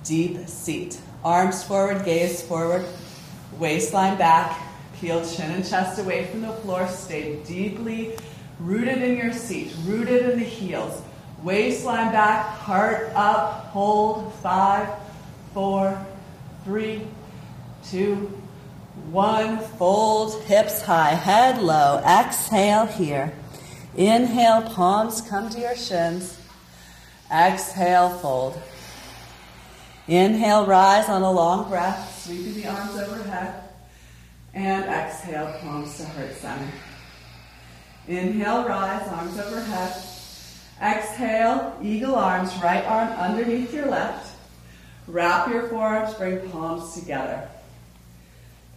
[0.05, 1.01] deep seat.
[1.25, 2.85] Arms forward, gaze forward,
[3.59, 4.68] waistline back,
[5.01, 6.86] peel chin and chest away from the floor.
[6.88, 8.16] Stay deeply
[8.61, 11.03] rooted in your seat, rooted in the heels.
[11.42, 14.34] Waistline back, heart up, hold.
[14.34, 14.88] Five,
[15.55, 16.05] four,
[16.64, 17.03] three,
[17.84, 18.32] two,
[19.11, 19.59] one.
[19.59, 21.99] Fold, hips high, head low.
[22.05, 23.32] Exhale here.
[23.96, 26.40] Inhale, palms come to your shins.
[27.32, 28.61] Exhale, fold.
[30.09, 33.68] Inhale, rise on a long breath, sweeping the arms overhead.
[34.55, 36.72] And exhale, palms to heart center.
[38.09, 40.03] Inhale, rise, arms overhead.
[40.82, 44.36] Exhale, eagle arms, right arm underneath your left.
[45.07, 47.49] Wrap your forearms, bring palms together.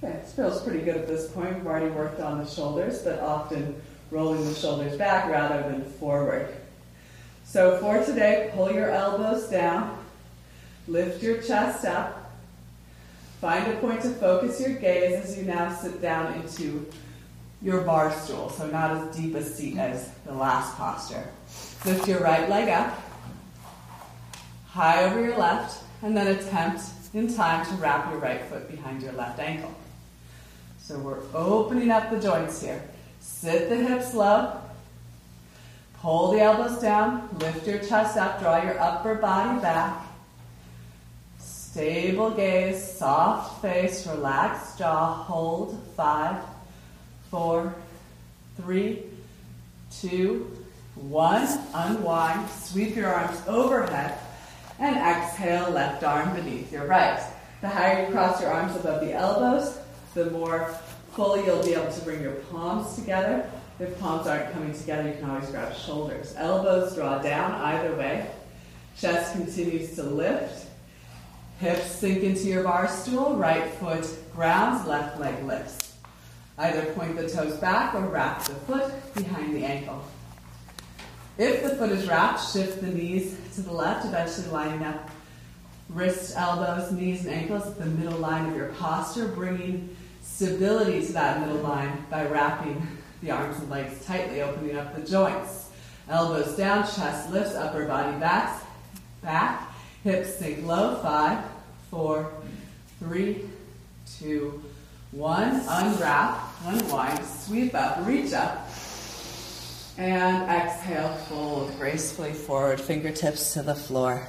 [0.04, 1.56] Okay, this feels pretty good at this point.
[1.58, 6.50] We've already worked on the shoulders, but often rolling the shoulders back rather than forward.
[7.46, 9.98] So for today, pull your elbows down,
[10.88, 12.21] lift your chest up,
[13.42, 16.88] find a point to focus your gaze as you now sit down into
[17.64, 21.28] your bar stool, so not as deep a seat as the last posture.
[21.84, 23.02] Lift your right leg up,
[24.68, 26.84] high over your left, and then attempt
[27.16, 29.74] in time to wrap your right foot behind your left ankle.
[30.78, 32.82] So we're opening up the joints here.
[33.20, 34.54] Sit the hips low.
[36.00, 37.30] Pull the elbows down.
[37.40, 38.40] Lift your chest up.
[38.40, 40.06] Draw your upper body back.
[41.72, 45.14] Stable gaze, soft face, relaxed jaw.
[45.24, 45.82] Hold.
[45.96, 46.44] Five,
[47.30, 47.74] four,
[48.58, 49.04] three,
[49.90, 50.52] two,
[50.96, 51.48] one.
[51.74, 52.50] Unwind.
[52.50, 54.18] Sweep your arms overhead.
[54.80, 57.22] And exhale, left arm beneath your right.
[57.62, 59.78] The higher you cross your arms above the elbows,
[60.14, 60.76] the more
[61.14, 63.50] Fully, you'll be able to bring your palms together.
[63.80, 66.34] If palms aren't coming together, you can always grab shoulders.
[66.38, 68.30] Elbows draw down either way.
[68.98, 70.68] Chest continues to lift.
[71.62, 73.36] Hips sink into your bar stool.
[73.36, 75.96] Right foot grounds, left leg lifts.
[76.58, 80.04] Either point the toes back or wrap the foot behind the ankle.
[81.38, 85.12] If the foot is wrapped, shift the knees to the left, eventually lining up
[85.90, 91.14] wrists, elbows, knees, and ankles at the middle line of your posture, bringing stability to
[91.14, 92.88] that middle line by wrapping
[93.22, 95.70] the arms and legs tightly, opening up the joints.
[96.10, 98.64] Elbows down, chest lifts, upper body back,
[99.22, 99.72] back,
[100.04, 100.96] hips sink low.
[101.04, 101.44] Five,
[101.92, 102.32] four,
[103.00, 103.50] three,
[104.18, 104.64] two,
[105.12, 105.62] one.
[105.68, 108.68] Unwrap, unwind, sweep up, reach up.
[109.98, 114.26] And exhale, fold gracefully forward, fingertips to the floor.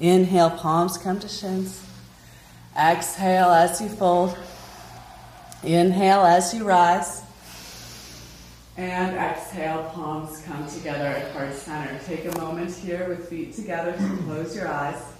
[0.00, 1.84] Inhale, palms come to shins.
[2.76, 4.36] Exhale as you fold.
[5.62, 7.22] Inhale as you rise.
[8.76, 12.00] And exhale, palms come together at heart center.
[12.06, 15.13] Take a moment here with feet together to close your eyes.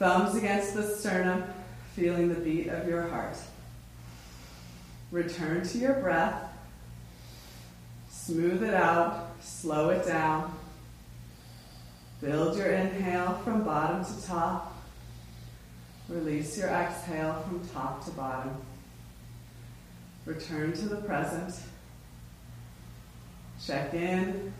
[0.00, 1.44] Thumbs against the sternum,
[1.94, 3.36] feeling the beat of your heart.
[5.12, 6.50] Return to your breath.
[8.08, 10.56] Smooth it out, slow it down.
[12.22, 14.74] Build your inhale from bottom to top.
[16.08, 18.56] Release your exhale from top to bottom.
[20.24, 21.54] Return to the present.
[23.62, 24.50] Check in.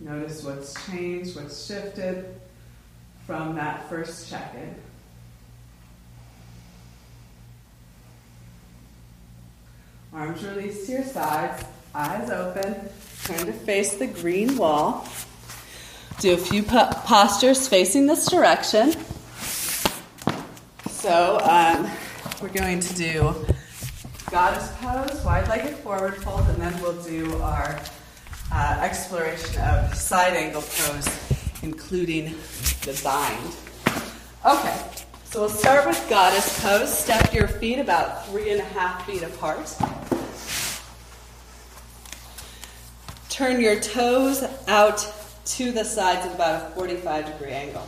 [0.00, 2.41] Notice what's changed, what's shifted
[3.32, 4.74] from that first check in.
[10.12, 11.64] Arms released to your sides,
[11.94, 12.74] eyes open,
[13.24, 15.08] turn to face the green wall.
[16.20, 18.92] Do a few postures facing this direction.
[20.90, 21.90] So um,
[22.42, 23.34] we're going to do
[24.30, 27.80] goddess pose, wide legged forward fold, and then we'll do our
[28.52, 31.31] uh, exploration of side angle pose,
[31.62, 32.34] including
[32.84, 33.56] the bind.
[34.44, 34.82] Okay,
[35.24, 36.96] so we'll start with goddess pose.
[36.96, 39.74] Step your feet about three and a half feet apart.
[43.28, 45.06] Turn your toes out
[45.44, 47.86] to the sides at about a 45 degree angle.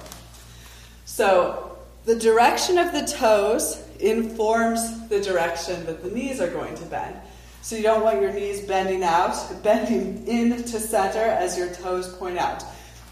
[1.04, 6.84] So the direction of the toes informs the direction that the knees are going to
[6.86, 7.16] bend.
[7.62, 12.08] So you don't want your knees bending out, bending in to center as your toes
[12.16, 12.64] point out.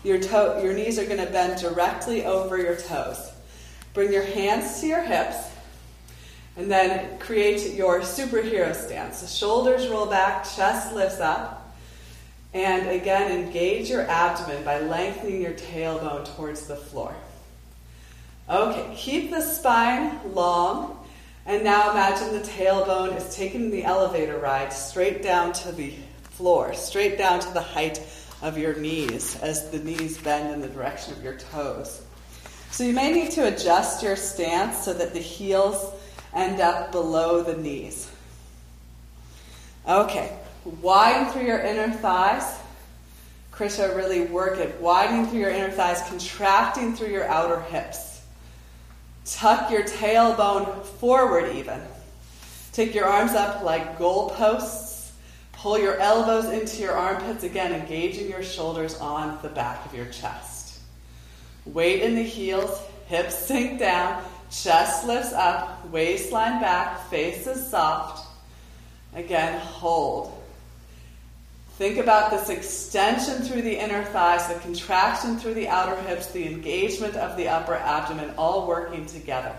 [0.04, 3.30] Your, toe, your knees are going to bend directly over your toes.
[3.94, 5.36] Bring your hands to your hips
[6.56, 9.32] and then create your superhero stance.
[9.34, 11.74] Shoulders roll back, chest lifts up.
[12.54, 17.14] And again, engage your abdomen by lengthening your tailbone towards the floor.
[18.50, 20.98] Okay, keep the spine long.
[21.46, 25.94] And now imagine the tailbone is taking the elevator ride straight down to the
[26.30, 27.98] floor, straight down to the height
[28.42, 32.02] of your knees as the knees bend in the direction of your toes.
[32.70, 35.92] So you may need to adjust your stance so that the heels
[36.34, 38.10] end up below the knees.
[39.88, 40.32] Okay,
[40.64, 42.58] Widen through your inner thighs.
[43.50, 44.80] Krishna, really work it.
[44.80, 48.22] Widening through your inner thighs, contracting through your outer hips.
[49.24, 51.80] Tuck your tailbone forward, even.
[52.72, 54.81] Take your arms up like goalposts.
[55.62, 60.06] Pull your elbows into your armpits, again, engaging your shoulders on the back of your
[60.06, 60.80] chest.
[61.66, 68.26] Weight in the heels, hips sink down, chest lifts up, waistline back, face is soft.
[69.14, 70.36] Again, hold.
[71.74, 76.44] Think about this extension through the inner thighs, the contraction through the outer hips, the
[76.44, 79.54] engagement of the upper abdomen, all working together.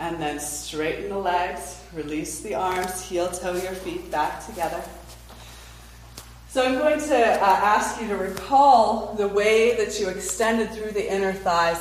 [0.00, 4.82] And then straighten the legs, release the arms, heel toe your feet back together.
[6.48, 10.90] So I'm going to uh, ask you to recall the way that you extended through
[10.90, 11.80] the inner thighs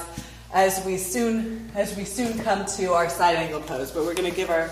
[0.54, 3.90] as we soon as we soon come to our side angle pose.
[3.90, 4.70] But we're going to give our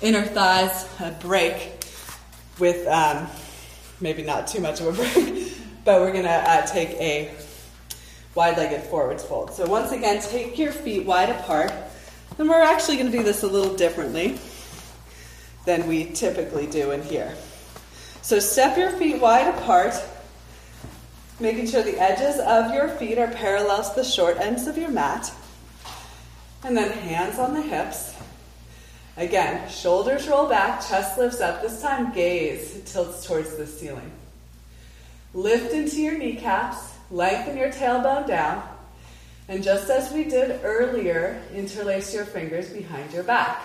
[0.00, 1.84] inner thighs a break
[2.58, 2.86] with.
[2.86, 3.26] Um,
[4.00, 5.52] maybe not too much of a break,
[5.84, 7.34] but we're going to uh, take a
[8.34, 9.52] wide legged forwards fold.
[9.52, 11.72] So, once again, take your feet wide apart.
[12.38, 14.38] And we're actually going to do this a little differently
[15.64, 17.34] than we typically do in here.
[18.22, 19.94] So, step your feet wide apart,
[21.40, 24.90] making sure the edges of your feet are parallel to the short ends of your
[24.90, 25.32] mat.
[26.64, 28.14] And then hands on the hips.
[29.16, 31.62] Again, shoulders roll back, chest lifts up.
[31.62, 34.10] This time, gaze tilts towards the ceiling.
[35.32, 38.62] Lift into your kneecaps, lengthen your tailbone down,
[39.48, 43.62] and just as we did earlier, interlace your fingers behind your back.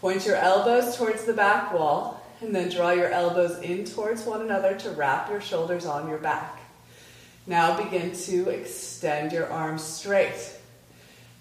[0.00, 4.42] Point your elbows towards the back wall, and then draw your elbows in towards one
[4.42, 6.60] another to wrap your shoulders on your back.
[7.46, 10.52] Now begin to extend your arms straight.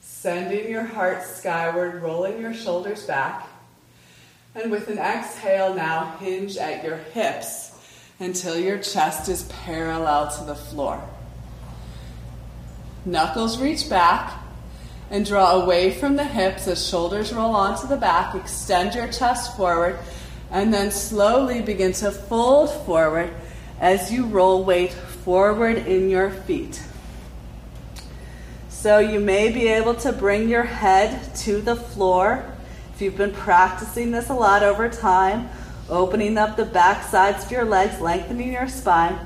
[0.02, 3.48] Sending your heart skyward, rolling your shoulders back.
[4.56, 7.72] And with an exhale, now hinge at your hips
[8.20, 11.04] until your chest is parallel to the floor.
[13.06, 14.34] Knuckles reach back
[15.10, 18.34] and draw away from the hips as shoulders roll onto the back.
[18.36, 19.99] Extend your chest forward
[20.49, 23.34] and then slowly begin to fold forward
[23.80, 26.82] as you roll weight forward in your feet.
[28.70, 32.45] So you may be able to bring your head to the floor
[32.93, 35.49] if you've been practicing this a lot over time,
[35.89, 39.18] opening up the back sides of your legs, lengthening your spine.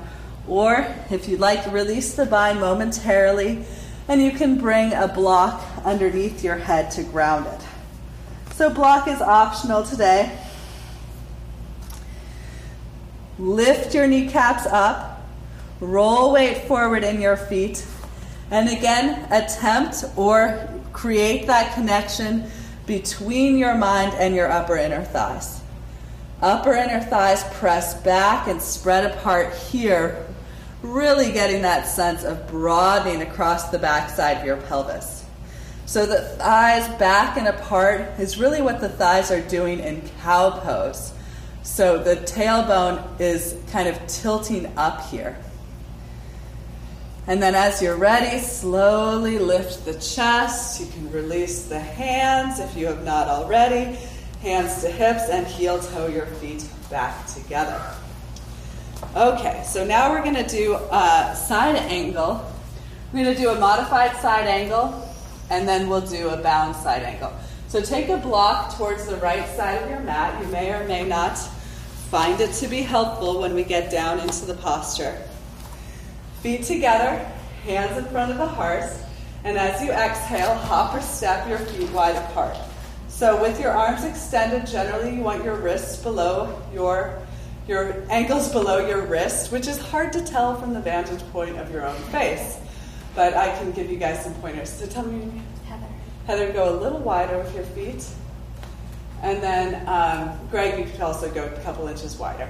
[0.48, 3.64] Or if you'd like release the bind momentarily,
[4.08, 8.54] and you can bring a block underneath your head to ground it.
[8.54, 10.36] So, block is optional today.
[13.38, 15.22] Lift your kneecaps up,
[15.80, 17.86] roll weight forward in your feet,
[18.50, 22.50] and again, attempt or create that connection
[22.86, 25.60] between your mind and your upper inner thighs.
[26.40, 30.26] Upper inner thighs press back and spread apart here,
[30.82, 35.24] really getting that sense of broadening across the backside of your pelvis.
[35.86, 40.50] So the thighs back and apart is really what the thighs are doing in cow
[40.50, 41.12] pose.
[41.62, 45.36] So the tailbone is kind of tilting up here.
[47.26, 50.80] And then as you're ready, slowly lift the chest.
[50.80, 53.98] You can release the hands if you have not already.
[54.40, 57.82] Hands to hips and heel toe your feet back together.
[59.16, 62.44] Okay, so now we're going to do a side angle.
[63.10, 65.02] We're going to do a modified side angle
[65.48, 67.32] and then we'll do a bound side angle.
[67.68, 70.42] So take a block towards the right side of your mat.
[70.44, 71.38] You may or may not
[72.10, 75.16] find it to be helpful when we get down into the posture.
[76.42, 77.16] Feet together,
[77.64, 78.84] hands in front of the heart,
[79.42, 82.56] and as you exhale, hop or step your feet wide apart.
[83.08, 87.26] So with your arms extended, generally you want your wrists below your
[87.68, 91.70] your ankles below your wrist, which is hard to tell from the vantage point of
[91.70, 92.58] your own face
[93.18, 94.70] but I can give you guys some pointers.
[94.70, 95.86] So tell me, Heather.
[96.28, 98.06] Heather, go a little wider with your feet.
[99.24, 102.48] And then, um, Greg, you could also go a couple inches wider.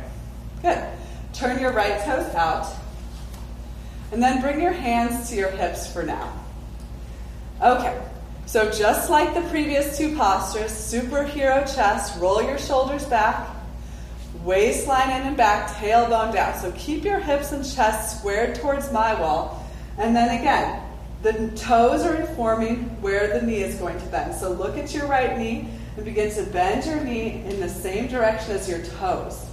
[0.60, 0.84] Good.
[1.32, 2.66] Turn your right toes out.
[4.12, 6.38] And then bring your hands to your hips for now.
[7.62, 7.98] Okay.
[8.44, 13.48] So just like the previous two postures, superhero chest, roll your shoulders back,
[14.48, 16.58] waistline in and back, tailbone down.
[16.58, 19.62] So keep your hips and chest squared towards my wall
[19.98, 20.80] and then again,
[21.22, 24.34] the toes are informing where the knee is going to bend.
[24.34, 28.06] So look at your right knee and begin to bend your knee in the same
[28.06, 29.44] direction as your toes.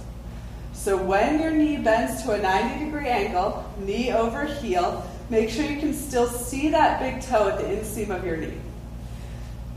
[0.72, 5.64] So when your knee bends to a 90 degree angle, knee over heel, make sure
[5.64, 8.60] you can still see that big toe at the inseam of your knee.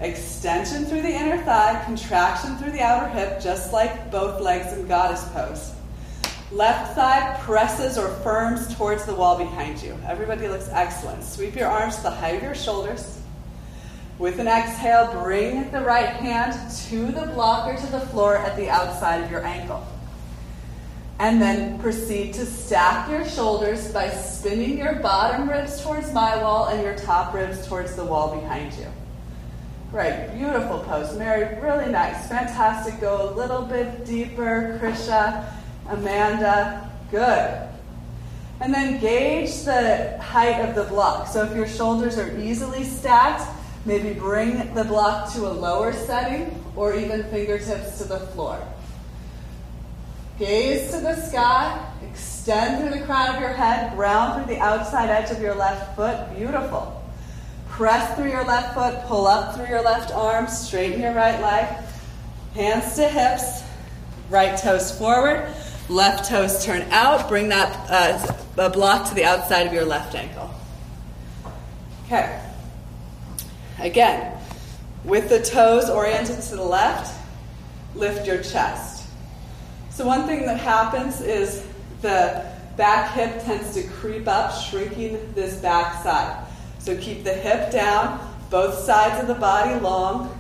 [0.02, 4.88] Extension through the inner thigh, contraction through the outer hip, just like both legs in
[4.88, 5.74] goddess pose.
[6.52, 9.98] Left thigh presses or firms towards the wall behind you.
[10.08, 11.24] Everybody looks excellent.
[11.24, 13.22] Sweep your arms to the height of your shoulders.
[14.18, 16.54] With an exhale, bring the right hand
[16.88, 19.86] to the block or to the floor at the outside of your ankle.
[21.20, 26.68] And then proceed to stack your shoulders by spinning your bottom ribs towards my wall
[26.68, 28.88] and your top ribs towards the wall behind you.
[29.92, 31.18] Great, beautiful pose.
[31.18, 32.28] Mary, really nice.
[32.28, 33.02] Fantastic.
[33.02, 35.52] Go a little bit deeper, Krisha.
[35.88, 37.68] Amanda, good.
[38.62, 41.28] And then gauge the height of the block.
[41.28, 43.42] So if your shoulders are easily stacked,
[43.84, 48.62] maybe bring the block to a lower setting or even fingertips to the floor.
[50.38, 55.10] Gaze to the sky, extend through the crown of your head, ground through the outside
[55.10, 56.38] edge of your left foot.
[56.38, 56.99] Beautiful.
[57.80, 61.66] Press through your left foot, pull up through your left arm, straighten your right leg.
[62.54, 63.64] Hands to hips,
[64.30, 65.48] right toes forward.
[65.88, 67.30] Left toes turn out.
[67.30, 70.54] Bring that uh, block to the outside of your left ankle.
[72.06, 72.42] Okay.
[73.78, 74.38] Again,
[75.06, 77.18] with the toes oriented to the left,
[77.96, 79.08] lift your chest.
[79.90, 81.66] So, one thing that happens is
[82.02, 86.48] the back hip tends to creep up, shrinking this back side.
[86.80, 88.20] So, keep the hip down,
[88.50, 90.36] both sides of the body long.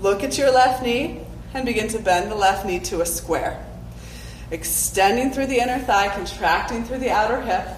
[0.00, 1.20] Look at your left knee
[1.52, 3.66] and begin to bend the left knee to a square
[4.50, 7.68] extending through the inner thigh, contracting through the outer hip.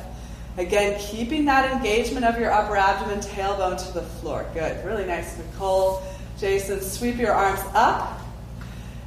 [0.58, 4.46] Again, keeping that engagement of your upper abdomen, tailbone to the floor.
[4.52, 4.84] Good.
[4.84, 5.36] Really nice.
[5.38, 6.02] Nicole,
[6.38, 8.20] Jason, sweep your arms up.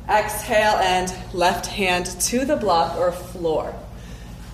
[0.10, 3.76] Exhale and left hand to the block or floor.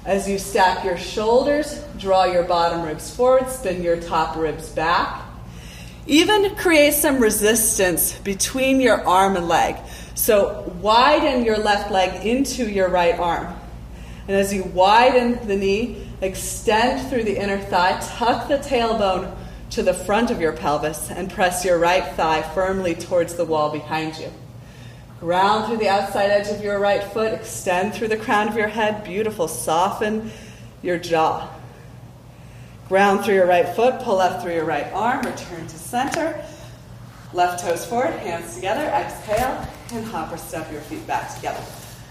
[0.03, 5.23] As you stack your shoulders, draw your bottom ribs forward, spin your top ribs back.
[6.07, 9.75] Even create some resistance between your arm and leg.
[10.15, 13.55] So widen your left leg into your right arm.
[14.27, 19.35] And as you widen the knee, extend through the inner thigh, tuck the tailbone
[19.71, 23.71] to the front of your pelvis, and press your right thigh firmly towards the wall
[23.71, 24.31] behind you.
[25.21, 28.67] Ground through the outside edge of your right foot, extend through the crown of your
[28.67, 29.03] head.
[29.03, 29.47] Beautiful.
[29.47, 30.31] Soften
[30.81, 31.47] your jaw.
[32.89, 36.43] Ground through your right foot, pull up through your right arm, return to center.
[37.33, 39.63] Left toes forward, hands together, exhale,
[39.93, 41.63] and hop or step your feet back together.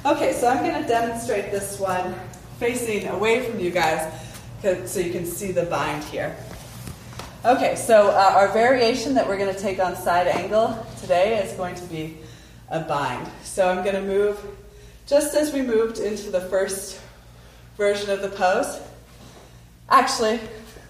[0.07, 2.15] Okay, so I'm going to demonstrate this one
[2.61, 4.15] facing away from you guys
[4.63, 6.37] so you can see the bind here.
[7.45, 11.53] Okay, so uh, our variation that we're going to take on side angle today is
[11.55, 12.17] going to be
[12.71, 13.29] a bind.
[13.43, 14.39] So I'm going to move
[15.07, 17.01] just as we moved into the first
[17.77, 18.81] version of the pose.
[19.89, 20.39] Actually,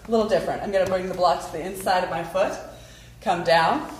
[0.06, 0.62] a little different.
[0.62, 2.52] I'm going to bring the block to the inside of my foot,
[3.22, 3.90] come down,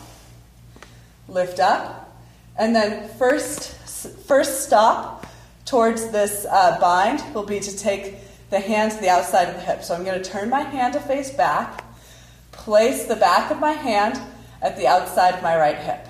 [1.26, 2.18] lift up,
[2.58, 3.74] and then first,
[4.26, 5.26] first stop
[5.64, 8.16] towards this uh, bind will be to take
[8.50, 9.82] the hand to the outside of the hip.
[9.82, 11.84] So I'm going to turn my hand to face back,
[12.50, 14.20] place the back of my hand
[14.60, 16.09] at the outside of my right hip.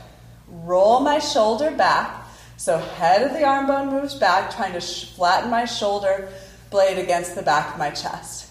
[0.51, 2.27] Roll my shoulder back,
[2.57, 6.29] so head of the arm bone moves back, trying to sh- flatten my shoulder
[6.71, 8.49] blade against the back of my chest.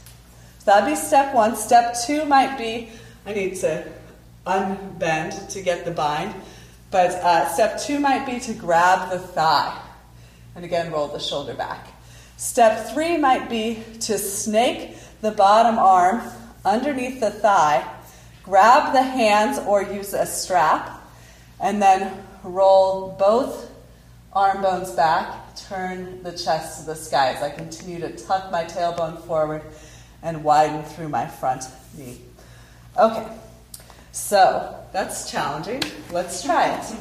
[0.59, 1.55] So that'd be step one.
[1.55, 2.89] Step two might be
[3.25, 3.85] I need to
[4.45, 6.33] unbend to get the bind.
[6.91, 9.79] But uh, step two might be to grab the thigh.
[10.55, 11.87] And again, roll the shoulder back.
[12.37, 16.21] Step three might be to snake the bottom arm
[16.65, 17.87] underneath the thigh,
[18.43, 20.98] grab the hands or use a strap,
[21.59, 23.71] and then roll both
[24.33, 28.63] arm bones back, turn the chest to the sky as I continue to tuck my
[28.63, 29.63] tailbone forward
[30.21, 31.63] and widen through my front
[31.97, 32.21] knee.
[32.97, 33.27] Okay,
[34.11, 35.81] so that's challenging.
[36.11, 36.95] Let's try it.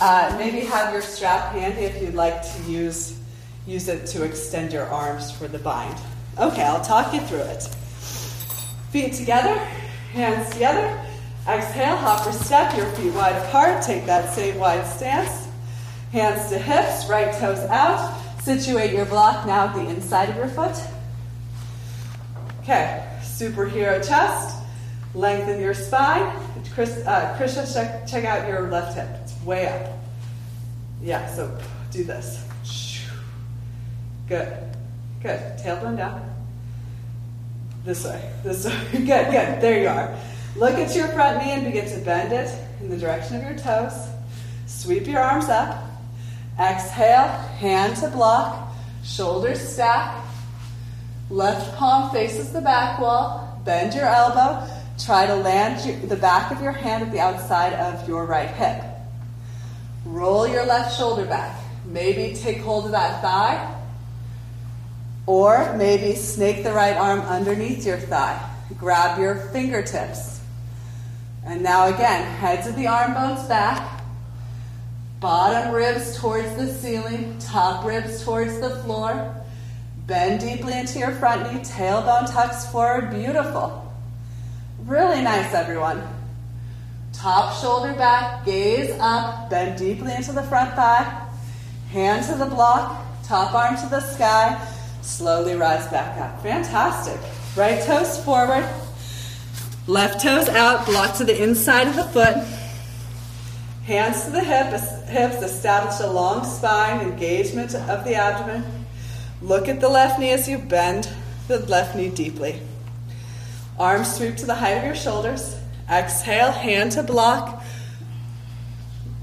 [0.00, 3.18] Uh, maybe have your strap handy if you'd like to use
[3.66, 5.96] use it to extend your arms for the bind.
[6.38, 7.62] Okay, I'll talk you through it.
[8.90, 9.54] Feet together,
[10.12, 11.09] hands together.
[11.48, 13.82] Exhale, hop or step, your feet wide apart.
[13.82, 15.48] Take that same wide stance.
[16.12, 18.18] Hands to hips, right toes out.
[18.42, 20.76] Situate your block now at the inside of your foot.
[22.60, 24.58] Okay, superhero chest.
[25.14, 26.38] Lengthen your spine.
[26.74, 29.08] Chris, uh, Krishna, check, check out your left hip.
[29.22, 29.98] It's way up.
[31.02, 31.58] Yeah, so
[31.90, 32.46] do this.
[34.28, 34.52] Good.
[35.22, 35.40] Good.
[35.58, 36.30] Tailbone down.
[37.84, 38.30] This way.
[38.44, 38.80] This way.
[38.92, 39.60] good, good.
[39.60, 40.16] There you are.
[40.56, 43.56] Look at your front knee and begin to bend it in the direction of your
[43.56, 44.08] toes.
[44.66, 45.84] Sweep your arms up.
[46.58, 47.28] Exhale,
[47.58, 48.72] hand to block,
[49.04, 50.24] shoulders stack.
[51.30, 53.60] Left palm faces the back wall.
[53.64, 54.66] Bend your elbow.
[54.98, 58.84] Try to land the back of your hand at the outside of your right hip.
[60.04, 61.56] Roll your left shoulder back.
[61.86, 63.76] Maybe take hold of that thigh.
[65.26, 68.44] Or maybe snake the right arm underneath your thigh.
[68.78, 70.29] Grab your fingertips.
[71.44, 74.02] And now again, heads of the arm bones back.
[75.20, 79.34] Bottom ribs towards the ceiling, top ribs towards the floor.
[80.06, 83.10] Bend deeply into your front knee, tailbone tucks forward.
[83.10, 83.92] Beautiful.
[84.86, 86.02] Really nice, everyone.
[87.12, 91.26] Top shoulder back, gaze up, bend deeply into the front thigh.
[91.90, 94.66] Hand to the block, top arm to the sky.
[95.02, 96.42] Slowly rise back up.
[96.42, 97.20] Fantastic.
[97.56, 98.64] Right toes forward,
[99.86, 102.36] left toes out, block to the inside of the foot.
[103.84, 104.68] Hands to the hip,
[105.08, 108.64] hips, establish a long spine, engagement of the abdomen.
[109.42, 111.08] Look at the left knee as you bend
[111.48, 112.60] the left knee deeply.
[113.78, 115.56] Arms sweep to the height of your shoulders.
[115.90, 117.64] Exhale, hand to block.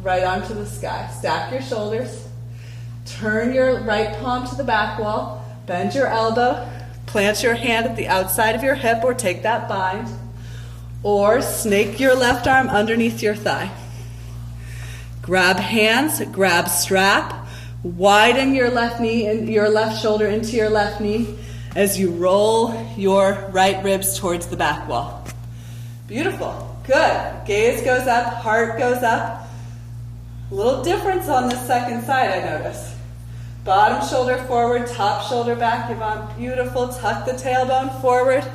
[0.02, 1.10] Right arm to the sky.
[1.18, 2.28] Stack your shoulders.
[3.06, 5.46] Turn your right palm to the back wall.
[5.66, 6.68] Bend your elbow.
[7.06, 10.08] Plant your hand at the outside of your hip or take that bind.
[11.04, 13.72] Or snake your left arm underneath your thigh.
[15.22, 17.48] Grab hands, grab strap.
[17.84, 21.38] Widen your left knee and your left shoulder into your left knee
[21.76, 25.26] as you roll your right ribs towards the back wall.
[26.08, 26.76] Beautiful.
[26.86, 27.46] Good.
[27.46, 29.48] Gaze goes up, heart goes up.
[30.50, 32.96] A little difference on the second side, I notice.
[33.66, 36.34] Bottom shoulder forward, top shoulder back, Yvonne.
[36.38, 36.88] Beautiful.
[36.88, 38.50] Tuck the tailbone forward.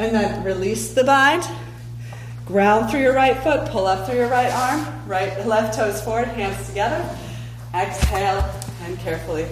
[0.00, 1.46] And then release the bind.
[2.46, 6.26] Ground through your right foot, pull up through your right arm, right left toes forward,
[6.28, 7.04] hands together.
[7.74, 8.50] Exhale
[8.84, 9.46] and carefully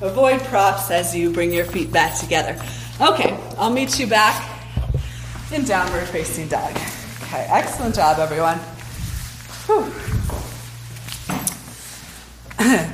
[0.00, 2.56] avoid props as you bring your feet back together.
[3.00, 4.62] Okay, I'll meet you back
[5.52, 6.70] in downward facing dog.
[7.24, 8.58] Okay, excellent job, everyone.
[9.66, 9.92] Whew.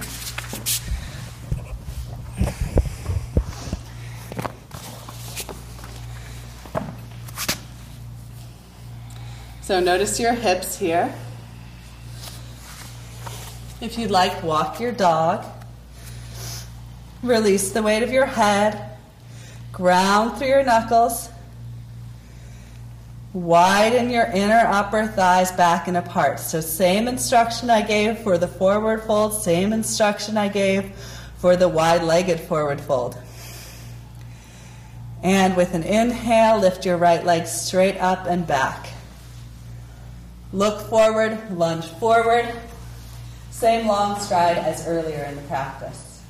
[9.65, 11.15] so notice your hips here.
[13.81, 15.45] If you'd like, walk your dog.
[17.23, 18.91] Release the weight of your head.
[19.73, 21.31] Ground through your knuckles.
[23.33, 26.41] Widen your inner upper thighs back and apart.
[26.41, 30.93] So, same instruction I gave for the forward fold, same instruction I gave
[31.39, 33.19] for the wide legged forward fold.
[35.23, 38.94] And with an inhale, lift your right leg straight up and back.
[40.55, 42.49] Look forward, lunge forward.
[43.51, 46.23] Same long stride as earlier in the practice.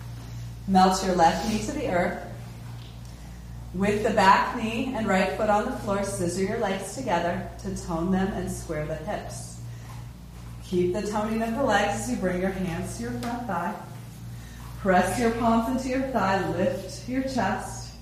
[0.67, 2.25] Melt your left knee to the earth.
[3.75, 7.77] With the back knee and right foot on the floor, scissor your legs together to
[7.85, 9.61] tone them and square the hips.
[10.65, 13.75] Keep the toning of the legs as you bring your hands to your front thigh.
[14.79, 17.93] Press your palms into your thigh, lift your chest.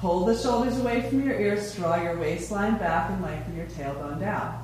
[0.00, 4.20] Pull the shoulders away from your ears, draw your waistline back, and lengthen your tailbone
[4.20, 4.57] down.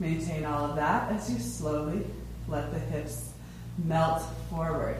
[0.00, 2.04] Maintain all of that as you slowly
[2.48, 3.30] let the hips
[3.84, 4.96] melt forward.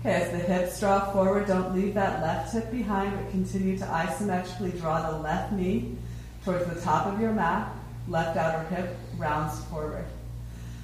[0.00, 3.84] Okay, as the hips draw forward, don't leave that left hip behind, but continue to
[3.84, 5.96] isometrically draw the left knee
[6.44, 7.72] towards the top of your mat.
[8.06, 10.06] Left outer hip rounds forward.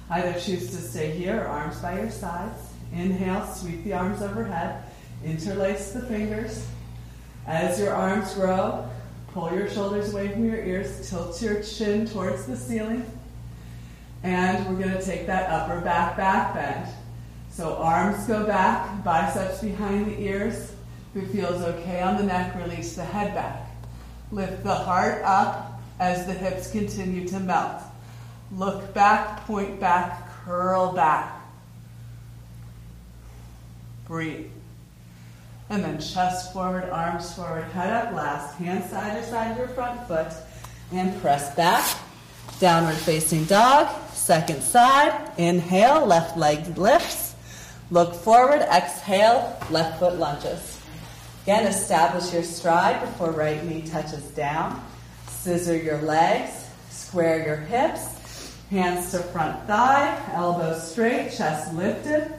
[0.09, 2.59] Either choose to stay here or arms by your sides.
[2.93, 4.83] Inhale, sweep the arms overhead.
[5.23, 6.67] Interlace the fingers.
[7.47, 8.87] As your arms grow,
[9.35, 13.05] pull your shoulders away from your ears, tilt your chin towards the ceiling.
[14.23, 16.89] And we're going to take that upper back back bend.
[17.49, 20.71] So arms go back, biceps behind the ears.
[21.13, 23.69] If it feels okay on the neck, release the head back.
[24.31, 27.81] Lift the heart up as the hips continue to melt.
[28.53, 31.41] Look back, point back, curl back.
[34.07, 34.54] Breathe.
[35.69, 39.67] And then chest forward, arms forward, head up last, hand side to side of your
[39.69, 40.31] front foot,
[40.91, 41.97] and press back.
[42.59, 45.31] Downward facing dog, second side.
[45.37, 47.35] Inhale, left leg lifts.
[47.91, 50.81] Look forward, exhale, left foot lunges.
[51.43, 54.83] Again, establish your stride before right knee touches down.
[55.27, 62.33] Scissor your legs, square your hips, hands to front thigh, elbows straight, chest lifted.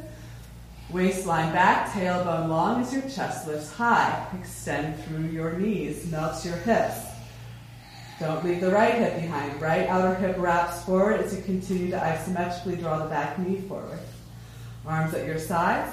[0.91, 4.24] Waistline back, tailbone long as your chest lifts high.
[4.39, 7.01] Extend through your knees, melt your hips.
[8.20, 9.61] Don't leave the right hip behind.
[9.61, 13.99] Right outer hip wraps forward as you continue to isometrically draw the back knee forward.
[14.87, 15.93] Arms at your sides.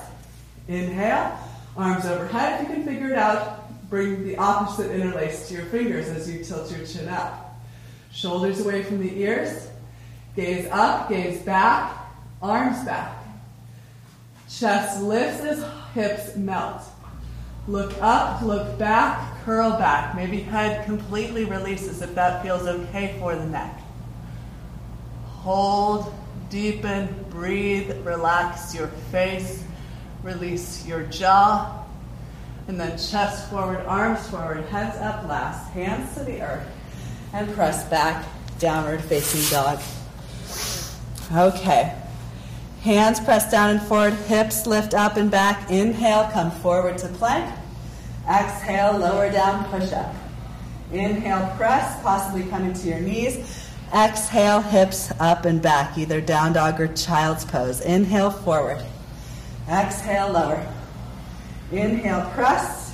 [0.67, 1.37] Inhale.
[1.75, 2.61] Arms overhead.
[2.61, 6.43] If you can figure it out, bring the opposite interlace to your fingers as you
[6.43, 7.59] tilt your chin up.
[8.11, 9.69] Shoulders away from the ears.
[10.35, 11.97] Gaze up, gaze back,
[12.41, 13.22] arms back.
[14.59, 16.83] Chest lifts as hips melt.
[17.67, 20.15] Look up, look back, curl back.
[20.15, 23.81] Maybe head completely releases if that feels okay for the neck.
[25.25, 26.13] Hold
[26.49, 29.63] Deepen, breathe, relax your face,
[30.21, 31.83] release your jaw,
[32.67, 36.67] and then chest forward, arms forward, heads up last, hands to the earth,
[37.33, 38.23] and press back,
[38.59, 39.79] downward facing dog.
[41.31, 42.02] Okay.
[42.84, 45.71] Hands press down and forward, hips lift up and back.
[45.71, 47.49] Inhale, come forward to plank.
[48.29, 50.13] Exhale, lower down, push up.
[50.91, 53.69] Inhale, press, possibly coming to your knees.
[53.95, 57.79] Exhale, hips up and back, either down dog or child's pose.
[57.79, 58.84] Inhale, forward.
[59.69, 60.67] Exhale, lower.
[61.71, 62.93] Inhale, press.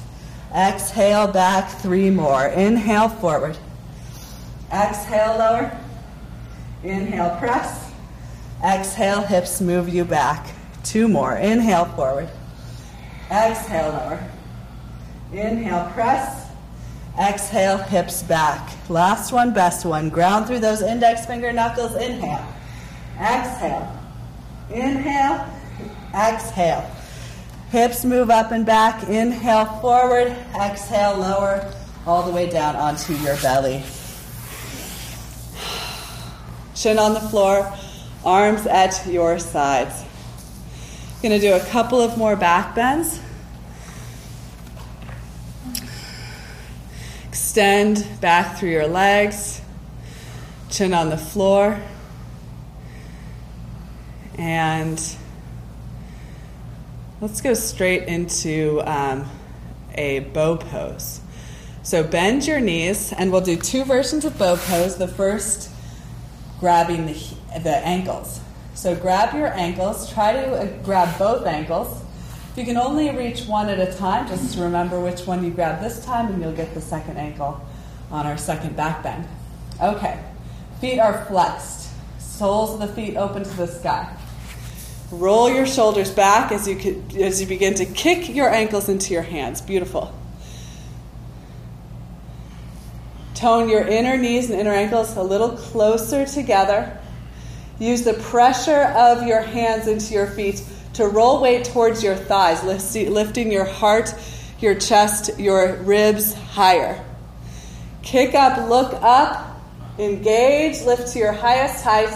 [0.56, 2.46] Exhale, back, three more.
[2.46, 3.58] Inhale, forward.
[4.72, 5.76] Exhale, lower.
[6.84, 7.89] Inhale, press.
[8.64, 10.54] Exhale, hips move you back.
[10.84, 11.36] Two more.
[11.38, 12.30] Inhale, forward.
[13.32, 14.24] Exhale, lower.
[15.32, 16.48] Inhale, press.
[17.18, 18.70] Exhale, hips back.
[18.90, 20.10] Last one, best one.
[20.10, 21.96] Ground through those index finger knuckles.
[21.96, 22.46] Inhale.
[23.20, 23.98] Exhale.
[24.72, 25.46] Inhale.
[26.14, 26.90] Exhale.
[27.72, 29.08] Hips move up and back.
[29.08, 30.36] Inhale forward.
[30.60, 31.72] Exhale lower.
[32.06, 33.84] All the way down onto your belly.
[36.74, 37.72] Chin on the floor.
[38.26, 40.04] Arms at your sides.
[41.22, 43.20] Going to do a couple of more back bends.
[47.28, 49.62] Extend back through your legs,
[50.70, 51.82] chin on the floor,
[54.38, 55.16] and
[57.22, 59.30] let's go straight into um,
[59.96, 61.22] a bow pose.
[61.82, 64.98] So bend your knees, and we'll do two versions of bow pose.
[64.98, 65.70] The first,
[66.60, 67.20] grabbing the,
[67.64, 68.40] the ankles.
[68.76, 72.02] So grab your ankles, try to uh, grab both ankles
[72.52, 75.82] If you can only reach one at a time, just remember which one you grab
[75.82, 77.62] this time, and you'll get the second ankle
[78.10, 79.28] on our second back bend.
[79.80, 80.20] Okay,
[80.82, 81.90] feet are flexed,
[82.20, 84.16] soles of the feet open to the sky.
[85.12, 89.24] Roll your shoulders back as you, as you begin to kick your ankles into your
[89.24, 89.62] hands.
[89.62, 90.14] Beautiful.
[93.36, 97.00] Tone your inner knees and inner ankles a little closer together.
[97.80, 100.64] Use the pressure of your hands into your feet
[100.94, 104.14] to roll weight towards your thighs, lifting your heart,
[104.60, 107.02] your chest, your ribs higher.
[108.02, 109.62] Kick up, look up,
[109.98, 112.14] engage, lift to your highest height,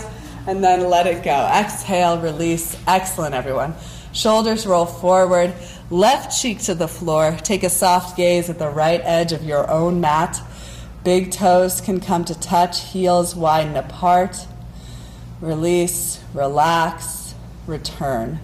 [0.47, 1.49] and then let it go.
[1.53, 2.77] Exhale, release.
[2.85, 3.73] Excellent, everyone.
[4.11, 5.53] Shoulders roll forward,
[5.89, 7.37] left cheek to the floor.
[7.41, 10.41] Take a soft gaze at the right edge of your own mat.
[11.05, 14.45] Big toes can come to touch, heels widen apart.
[15.43, 17.35] Release, relax,
[17.67, 18.39] return.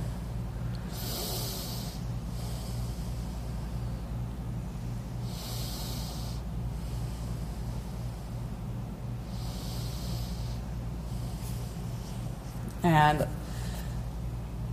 [12.83, 13.25] And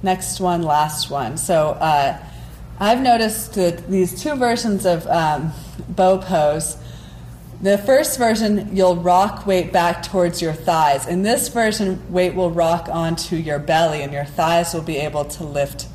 [0.03, 1.37] next one, last one.
[1.37, 2.19] So uh,
[2.81, 5.53] I've noticed that these two versions of um,
[5.91, 6.77] bow pose.
[7.63, 11.07] The first version, you'll rock weight back towards your thighs.
[11.07, 15.25] In this version, weight will rock onto your belly, and your thighs will be able
[15.25, 15.87] to lift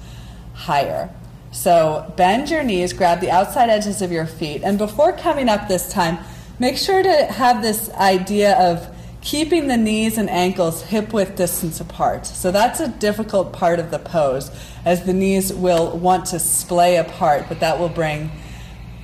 [0.56, 1.14] higher.
[1.52, 5.68] So bend your knees, grab the outside edges of your feet, and before coming up
[5.68, 6.18] this time,
[6.58, 8.88] make sure to have this idea of
[9.22, 12.26] keeping the knees and ankles hip width distance apart.
[12.26, 14.50] So that's a difficult part of the pose,
[14.84, 18.32] as the knees will want to splay apart, but that will bring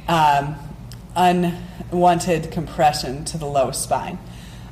[0.08, 0.56] um,
[1.92, 4.20] unwanted compression to the low spine.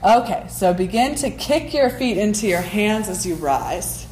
[0.03, 4.05] Okay, so begin to kick your feet into your hands as you rise.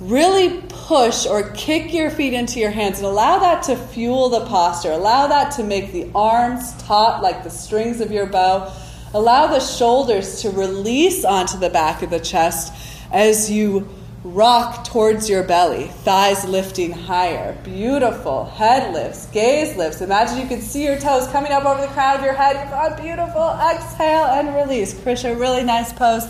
[0.00, 4.46] Really push or kick your feet into your hands and allow that to fuel the
[4.46, 4.92] posture.
[4.92, 8.72] Allow that to make the arms taut like the strings of your bow
[9.14, 12.74] Allow the shoulders to release onto the back of the chest
[13.10, 13.88] as you
[14.34, 17.52] rock towards your belly, thighs lifting higher.
[17.64, 18.44] Beautiful.
[18.44, 20.00] Head lifts, gaze lifts.
[20.00, 22.56] Imagine you can see your toes coming up over the crown of your head.
[22.60, 23.48] You've got beautiful.
[23.70, 24.94] Exhale and release.
[24.94, 26.24] Krisha, really nice pose.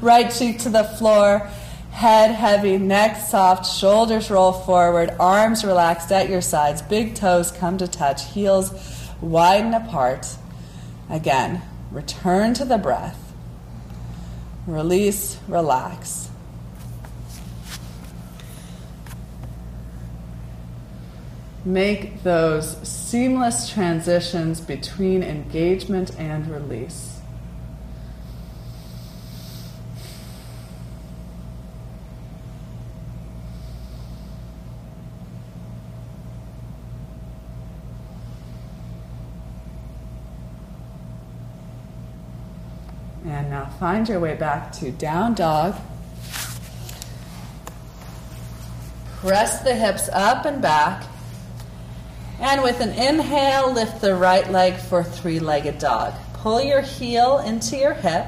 [0.00, 1.48] Right cheek to the floor.
[1.90, 7.76] Head heavy, neck soft, shoulders roll forward, arms relaxed at your sides, big toes come
[7.76, 8.72] to touch, heels
[9.20, 10.26] widen apart.
[11.10, 11.60] Again,
[11.92, 13.34] Return to the breath.
[14.66, 16.30] Release, relax.
[21.64, 27.20] Make those seamless transitions between engagement and release.
[43.24, 45.76] And now find your way back to down dog.
[49.18, 51.04] Press the hips up and back.
[52.42, 56.12] And with an inhale, lift the right leg for three legged dog.
[56.34, 58.26] Pull your heel into your hip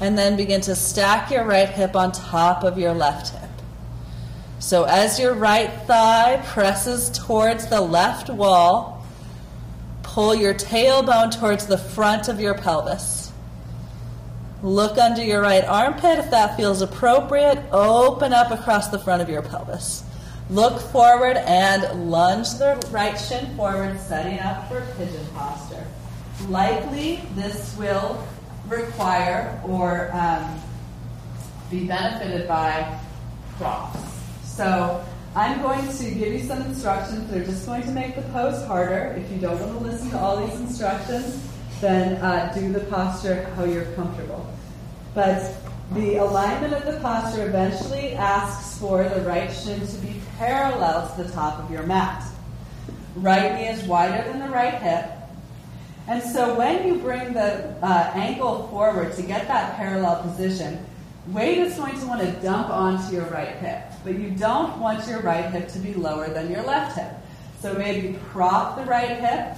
[0.00, 3.50] and then begin to stack your right hip on top of your left hip.
[4.60, 9.04] So as your right thigh presses towards the left wall,
[10.04, 13.32] pull your tailbone towards the front of your pelvis.
[14.62, 17.62] Look under your right armpit if that feels appropriate.
[17.72, 20.04] Open up across the front of your pelvis.
[20.48, 25.84] Look forward and lunge the right shin forward, setting up for pigeon posture.
[26.48, 28.24] Likely, this will
[28.68, 30.60] require or um,
[31.70, 32.98] be benefited by
[33.58, 33.98] props.
[34.44, 35.04] So,
[35.34, 37.30] I'm going to give you some instructions.
[37.30, 39.14] They're just going to make the pose harder.
[39.18, 41.46] If you don't want to listen to all these instructions,
[41.80, 44.50] then uh, do the posture how you're comfortable.
[45.14, 45.54] But
[45.92, 51.22] the alignment of the posture eventually asks for the right shin to be parallel to
[51.22, 52.24] the top of your mat.
[53.14, 55.10] Right knee is wider than the right hip.
[56.08, 60.84] And so when you bring the uh, ankle forward to get that parallel position,
[61.28, 63.92] weight is going to want to dump onto your right hip.
[64.04, 67.12] But you don't want your right hip to be lower than your left hip.
[67.60, 69.56] So maybe prop the right hip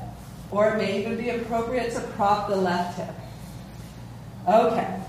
[0.50, 3.14] or it may even be appropriate to prop the left hip.
[4.46, 5.00] Okay.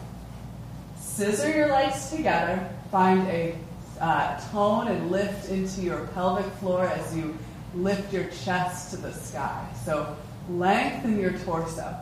[1.19, 2.65] Scissor your legs together.
[2.91, 3.53] Find a
[3.99, 7.37] uh, tone and lift into your pelvic floor as you
[7.75, 9.67] lift your chest to the sky.
[9.83, 10.15] So
[10.49, 11.93] lengthen your torso.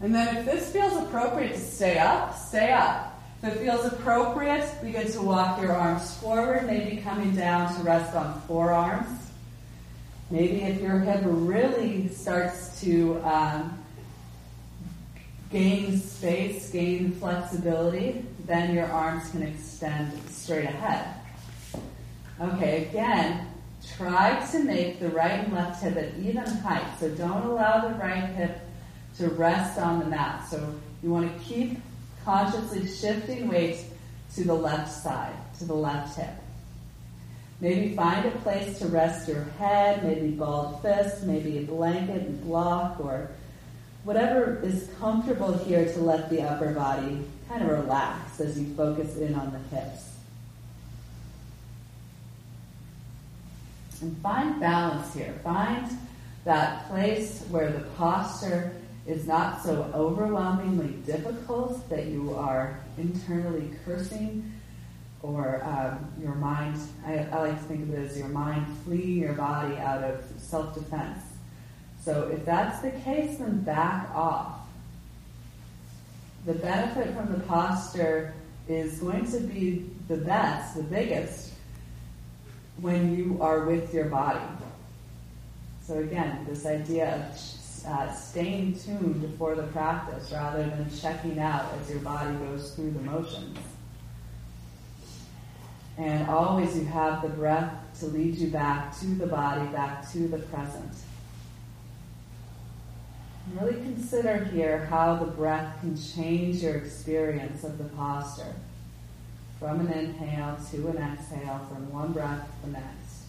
[0.00, 3.20] And then if this feels appropriate to stay up, stay up.
[3.42, 8.16] If it feels appropriate, begin to walk your arms forward, maybe coming down to rest
[8.16, 9.30] on forearms.
[10.30, 13.78] Maybe if your hip really starts to um,
[15.50, 21.14] gain space, gain flexibility, then your arms can extend straight ahead.
[22.40, 23.46] Okay, again,
[23.96, 26.86] try to make the right and left hip at even height.
[27.00, 28.60] So don't allow the right hip
[29.18, 30.46] to rest on the mat.
[30.50, 31.78] So you want to keep
[32.24, 33.78] consciously shifting weight
[34.34, 36.34] to the left side, to the left hip.
[37.60, 42.44] Maybe find a place to rest your head, maybe balled fist, maybe a blanket and
[42.44, 43.30] block, or
[44.06, 49.16] whatever is comfortable here to let the upper body kind of relax as you focus
[49.16, 50.12] in on the hips.
[54.00, 55.34] And find balance here.
[55.42, 55.88] Find
[56.44, 58.76] that place where the posture
[59.08, 64.52] is not so overwhelmingly difficult that you are internally cursing
[65.22, 69.18] or um, your mind, I, I, like to think of it as your mind fleeing
[69.18, 71.25] your body out of self defense.
[72.06, 74.60] So if that's the case, then back off.
[76.44, 78.32] The benefit from the posture
[78.68, 81.52] is going to be the best, the biggest,
[82.80, 84.38] when you are with your body.
[85.84, 91.74] So again, this idea of uh, staying tuned for the practice rather than checking out
[91.74, 93.58] as your body goes through the motions.
[95.98, 100.28] And always you have the breath to lead you back to the body, back to
[100.28, 100.92] the present.
[103.54, 108.54] Really consider here how the breath can change your experience of the posture
[109.60, 113.24] from an inhale to an exhale, from one breath to the next.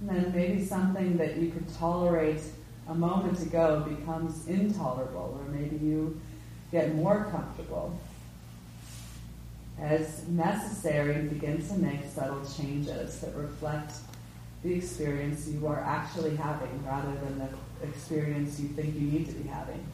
[0.00, 2.42] And then maybe something that you could tolerate
[2.88, 6.20] a moment ago becomes intolerable, or maybe you
[6.72, 7.98] get more comfortable
[9.80, 13.94] as necessary, begin to make subtle changes that reflect
[14.64, 19.34] the experience you are actually having rather than the experience you think you need to
[19.34, 19.84] be having.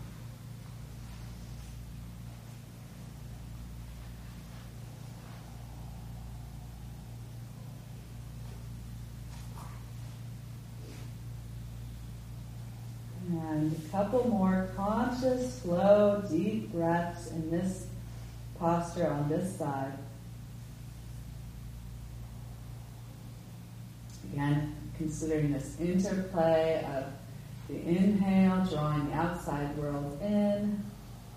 [13.28, 17.86] And a couple more conscious, slow, deep breaths in this
[18.56, 19.98] posture on this side.
[24.24, 27.04] Again, considering this interplay of
[27.68, 30.84] the inhale, drawing the outside world in,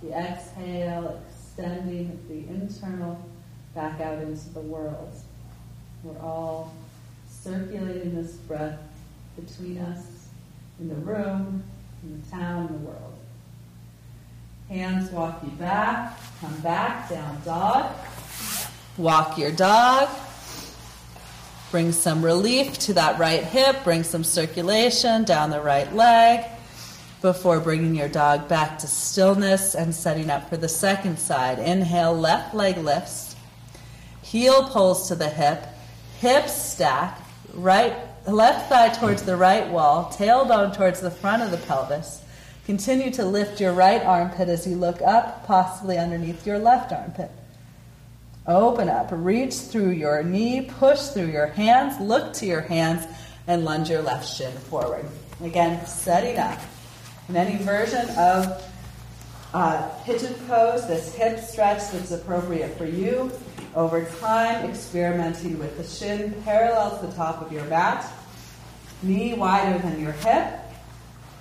[0.01, 3.19] the exhale, extending the internal
[3.73, 5.13] back out into the world.
[6.03, 6.73] We're all
[7.29, 8.79] circulating this breath
[9.35, 10.27] between us
[10.79, 11.63] in the room,
[12.03, 13.13] in the town, in the world.
[14.69, 16.17] Hands walk you back.
[16.41, 17.95] Come back, down dog.
[18.97, 20.09] Walk your dog.
[21.73, 23.83] Bring some relief to that right hip.
[23.83, 26.45] Bring some circulation down the right leg
[27.23, 31.57] before bringing your dog back to stillness and setting up for the second side.
[31.57, 33.35] Inhale, left leg lifts.
[34.21, 35.65] Heel pulls to the hip.
[36.19, 37.19] Hips stack.
[37.55, 37.95] Right,
[38.27, 40.11] left thigh towards the right wall.
[40.13, 42.21] Tailbone towards the front of the pelvis.
[42.67, 47.31] Continue to lift your right armpit as you look up, possibly underneath your left armpit.
[48.45, 53.07] Open up, reach through your knee, push through your hands, look to your hands,
[53.47, 55.05] and lunge your left shin forward.
[55.41, 56.59] Again, setting up.
[57.29, 58.69] In any version of
[59.53, 63.31] uh, pigeon pose, this hip stretch that's appropriate for you.
[63.75, 68.05] Over time, experimenting with the shin parallel to the top of your mat,
[69.01, 70.59] knee wider than your hip,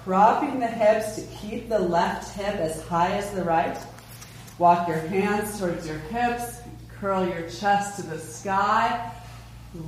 [0.05, 3.77] propping the hips to keep the left hip as high as the right.
[4.59, 6.62] Walk your hands towards your hips,
[7.03, 9.11] curl your chest to the sky,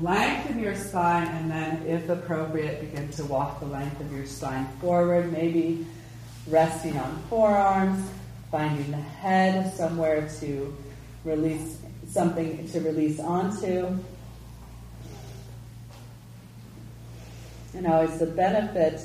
[0.02, 4.66] lengthen your spine, and then, if appropriate, begin to walk the length of your spine
[4.80, 5.86] forward, maybe
[6.48, 8.04] resting on forearms,
[8.50, 10.76] finding the head somewhere to
[11.24, 11.78] release
[12.08, 13.96] something to release onto.
[17.74, 19.00] And always the benefit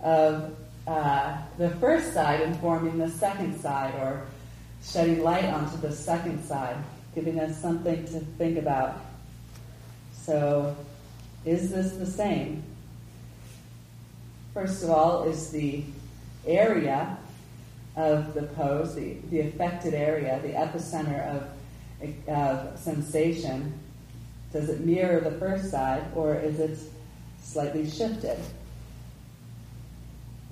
[0.00, 0.56] of
[0.86, 4.26] uh, the first side informing the second side or
[4.82, 6.76] shedding light onto the second side,
[7.14, 9.00] giving us something to think about.
[10.12, 10.76] So,
[11.44, 12.62] is this the same?
[14.54, 15.84] First of all, is the
[16.46, 17.18] area
[17.96, 23.78] of the pose, the, the affected area, the epicenter of, of sensation,
[24.52, 26.78] does it mirror the first side or is it
[27.42, 28.38] slightly shifted?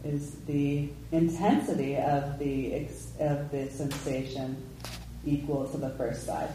[0.04, 2.86] is the intensity of the
[3.18, 4.56] of the sensation
[5.24, 6.50] equal to the first side.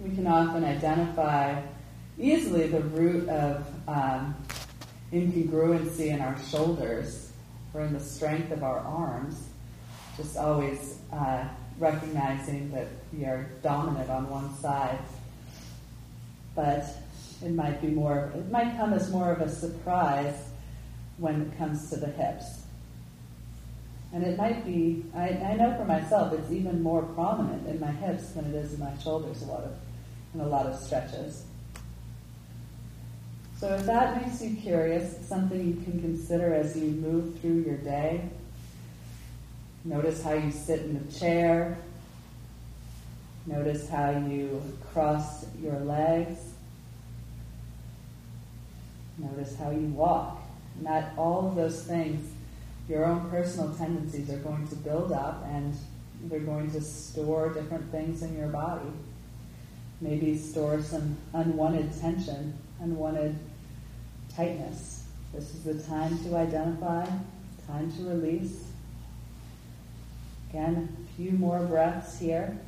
[0.00, 1.62] We can often identify
[2.18, 4.34] easily the root of um,
[5.12, 7.30] incongruency in our shoulders
[7.72, 9.48] or in the strength of our arms.
[10.16, 11.44] Just always uh,
[11.78, 14.98] recognizing that we are dominant on one side.
[16.54, 16.84] But
[17.42, 20.50] it might be more, it might come as more of a surprise
[21.16, 22.61] when it comes to the hips.
[24.12, 27.90] And it might be, I, I know for myself, it's even more prominent in my
[27.90, 29.74] hips than it is in my shoulders a lot of,
[30.34, 31.44] in a lot of stretches.
[33.58, 37.76] So if that makes you curious, something you can consider as you move through your
[37.76, 38.28] day.
[39.84, 41.78] Notice how you sit in the chair.
[43.46, 44.60] Notice how you
[44.92, 46.38] cross your legs.
[49.16, 50.42] Notice how you walk.
[50.76, 52.30] And that all of those things,
[52.92, 55.74] your own personal tendencies are going to build up and
[56.24, 58.90] they're going to store different things in your body.
[60.02, 63.38] Maybe store some unwanted tension, unwanted
[64.36, 65.04] tightness.
[65.32, 67.06] This is the time to identify,
[67.66, 68.62] time to release.
[70.50, 72.58] Again, a few more breaths here.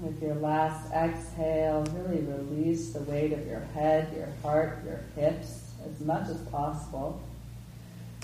[0.00, 5.72] With your last exhale, really release the weight of your head, your heart, your hips
[5.84, 7.20] as much as possible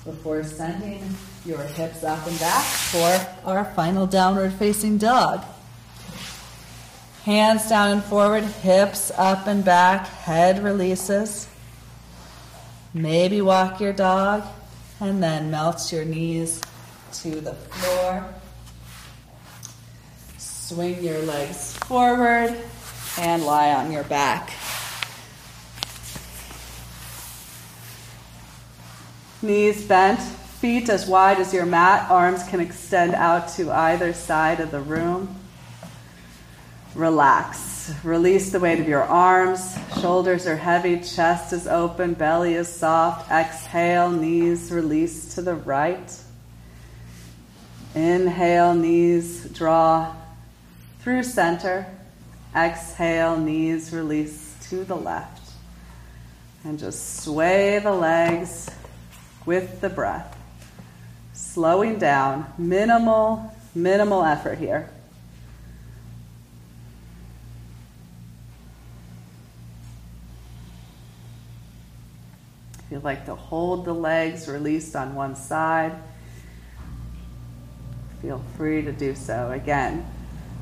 [0.02, 1.02] before sending
[1.44, 5.44] your hips up and back for our final downward facing dog.
[7.24, 11.46] Hands down and forward, hips up and back, head releases.
[12.94, 14.44] Maybe walk your dog
[15.00, 16.62] and then melt your knees
[17.14, 18.32] to the floor.
[20.66, 22.52] Swing your legs forward
[23.20, 24.50] and lie on your back.
[29.42, 34.58] Knees bent, feet as wide as your mat, arms can extend out to either side
[34.58, 35.36] of the room.
[36.96, 37.94] Relax.
[38.02, 39.78] Release the weight of your arms.
[40.00, 43.30] Shoulders are heavy, chest is open, belly is soft.
[43.30, 46.20] Exhale, knees release to the right.
[47.94, 50.12] Inhale, knees draw
[51.06, 51.86] through center.
[52.52, 55.52] Exhale, knees release to the left.
[56.64, 58.68] And just sway the legs
[59.44, 60.36] with the breath.
[61.32, 64.90] Slowing down, minimal, minimal effort here.
[72.80, 75.92] If you'd like to hold the legs released on one side,
[78.20, 79.52] feel free to do so.
[79.52, 80.04] Again,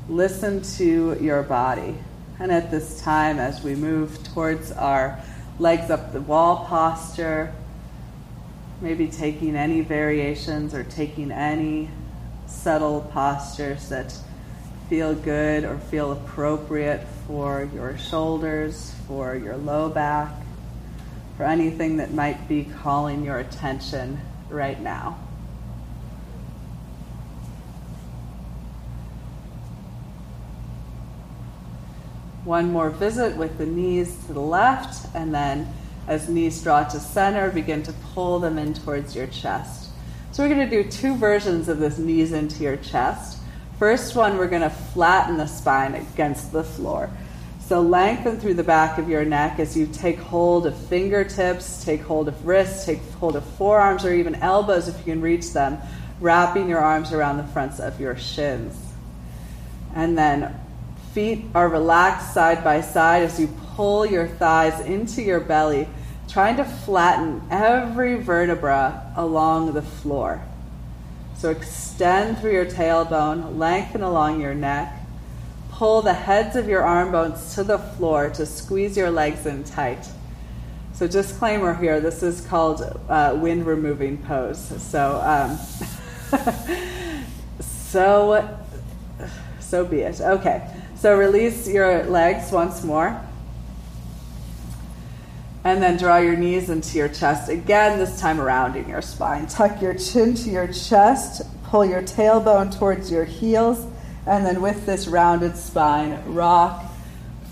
[0.07, 1.95] listen to your body.
[2.39, 5.19] And at this time, as we move towards our
[5.57, 7.53] legs up the wall posture,
[8.81, 11.89] maybe taking any variations or taking any
[12.45, 14.15] subtle postures that
[14.89, 20.31] feel good or feel appropriate for your shoulders, for your low back,
[21.37, 24.19] for anything that might be calling your attention
[24.49, 25.24] right now.
[32.45, 35.67] One more visit with the knees to the left and then
[36.07, 39.89] as knees draw to center, begin to pull them in towards your chest.
[40.31, 43.39] So we're going to do two versions of this knees into your chest.
[43.79, 47.09] First one, we're going to flatten the spine against the floor.
[47.61, 52.01] So lengthen through the back of your neck as you take hold of fingertips, take
[52.01, 55.79] hold of wrists, take hold of forearms or even elbows if you can reach them,
[56.21, 58.77] wrapping your arms around the fronts of your shins.
[59.95, 60.55] And then
[61.15, 65.87] feet are relaxed side by side as you pull your thighs into your belly,
[66.27, 70.41] trying to flatten every vertebra along the floor.
[71.37, 74.93] So extend through your tailbone, lengthen along your neck.
[75.71, 79.63] Pull the heads of your arm bones to the floor to squeeze your legs in
[79.63, 80.05] tight.
[80.93, 84.81] So, disclaimer here this is called uh, wind removing pose.
[84.81, 85.57] So, um,
[87.59, 88.57] so,
[89.59, 90.21] so be it.
[90.21, 90.65] Okay,
[90.97, 93.21] so release your legs once more.
[95.63, 99.47] And then draw your knees into your chest again, this time around in your spine.
[99.47, 103.85] Tuck your chin to your chest, pull your tailbone towards your heels,
[104.27, 106.85] and then with this rounded spine, rock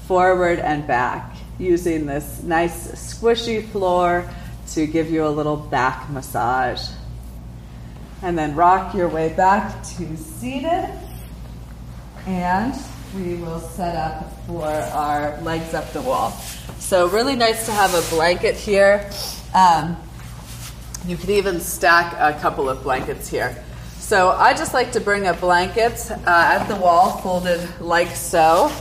[0.07, 4.29] forward and back using this nice squishy floor
[4.71, 6.87] to give you a little back massage.
[8.21, 10.89] And then rock your way back to seated.
[12.25, 12.73] And
[13.15, 16.31] we will set up for our legs up the wall.
[16.79, 19.09] So, really nice to have a blanket here.
[19.53, 19.97] Um,
[21.07, 23.63] you could even stack a couple of blankets here.
[23.97, 28.71] So, I just like to bring a blanket uh, at the wall, folded like so.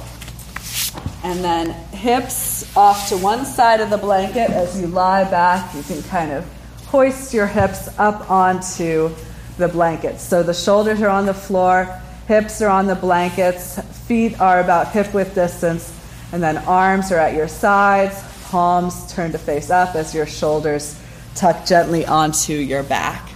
[1.25, 5.75] And then hips off to one side of the blanket as you lie back.
[5.75, 6.45] You can kind of
[6.87, 9.15] hoist your hips up onto
[9.59, 10.19] the blanket.
[10.19, 12.01] So the shoulders are on the floor,
[12.33, 13.79] hips are on the blankets,
[14.09, 15.95] feet are about hip width distance,
[16.33, 20.99] and then arms are at your sides, palms turn to face up as your shoulders
[21.35, 23.29] tuck gently onto your back.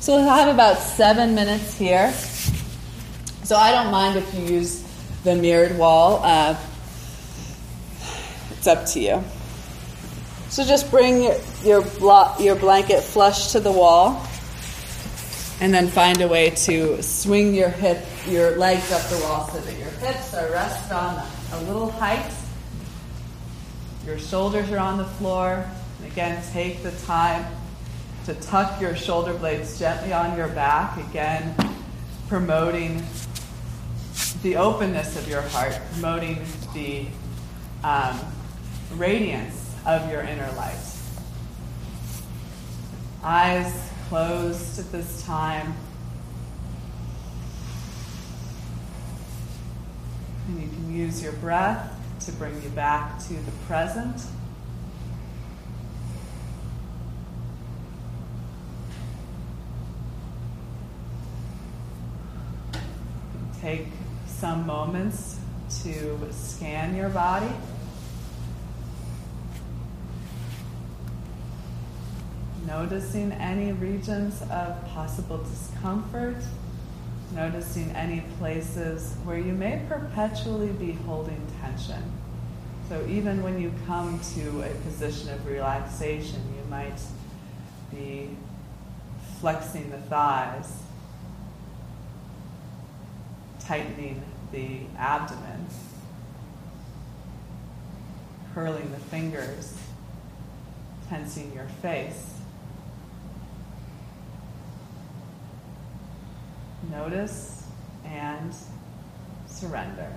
[0.00, 2.10] So we'll have about seven minutes here.
[3.44, 4.82] So I don't mind if you use
[5.24, 6.22] the mirrored wall.
[6.24, 6.56] Uh,
[8.52, 9.22] it's up to you.
[10.48, 14.26] So just bring your, your, blo- your blanket flush to the wall
[15.60, 19.60] and then find a way to swing your hip, your legs up the wall so
[19.60, 22.32] that your hips are rested on a little height.
[24.04, 25.64] Your shoulders are on the floor.
[25.98, 27.44] And again, take the time
[28.24, 30.96] to tuck your shoulder blades gently on your back.
[31.10, 31.54] Again,
[32.28, 33.02] promoting
[34.42, 37.06] the openness of your heart, promoting the
[37.84, 38.18] um,
[38.94, 40.78] radiance of your inner light.
[43.22, 45.74] Eyes closed at this time.
[50.48, 54.22] And you can use your breath to bring you back to the present.
[63.62, 63.86] Take
[64.26, 65.38] some moments
[65.84, 67.50] to scan your body.
[72.72, 76.42] Noticing any regions of possible discomfort,
[77.34, 82.02] noticing any places where you may perpetually be holding tension.
[82.88, 86.98] So, even when you come to a position of relaxation, you might
[87.90, 88.30] be
[89.38, 90.72] flexing the thighs,
[93.60, 95.66] tightening the abdomen,
[98.54, 99.76] curling the fingers,
[101.10, 102.41] tensing your face.
[106.90, 107.66] Notice
[108.04, 108.54] and
[109.46, 110.12] surrender.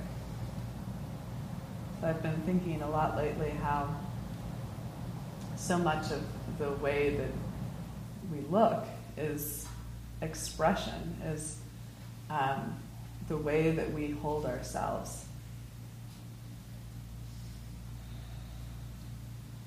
[2.02, 3.96] So I've been thinking a lot lately how
[5.56, 6.22] so much of
[6.60, 7.32] the way that
[8.32, 8.86] we look
[9.18, 9.68] is
[10.22, 11.58] expression, is
[12.30, 12.76] um,
[13.28, 15.26] the way that we hold ourselves.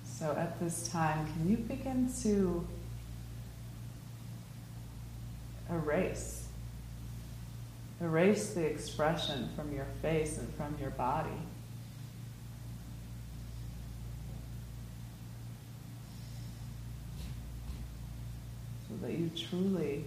[0.05, 2.67] So at this time, can you begin to
[5.71, 6.38] erase?
[8.01, 11.31] Erase the expression from your face and from your body.
[18.89, 20.05] So that you truly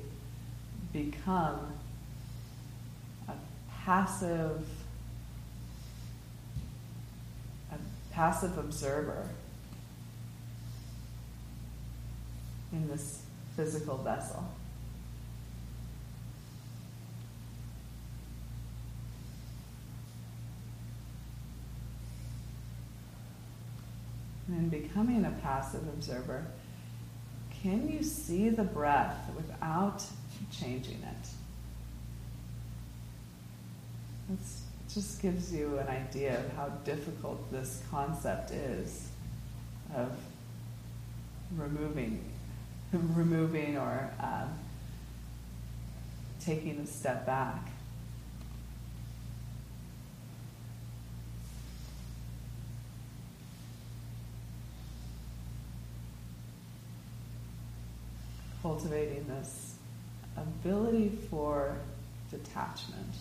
[0.94, 1.74] become
[3.28, 3.34] a
[3.84, 4.66] passive
[7.72, 7.76] a
[8.14, 9.28] passive observer
[12.72, 13.22] in this
[13.56, 14.46] physical vessel.
[24.52, 26.46] And in becoming a passive observer,
[27.64, 30.04] can you see the breath without
[30.52, 31.28] changing it?
[34.34, 34.40] it
[34.94, 39.10] just gives you an idea of how difficult this concept is
[39.96, 40.12] of
[41.58, 42.24] removing,
[42.94, 44.50] removing or um,
[46.40, 47.70] taking a step back.
[58.72, 59.76] Cultivating this
[60.38, 61.76] ability for
[62.32, 63.18] detachment.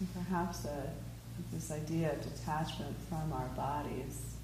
[0.00, 0.90] And perhaps a,
[1.52, 4.34] this idea of detachment from our bodies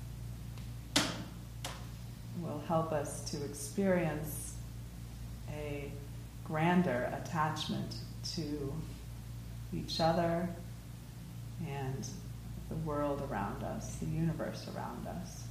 [2.41, 4.55] will help us to experience
[5.53, 5.91] a
[6.45, 8.73] grander attachment to
[9.75, 10.49] each other
[11.67, 12.07] and
[12.69, 15.45] the world around us, the universe around us.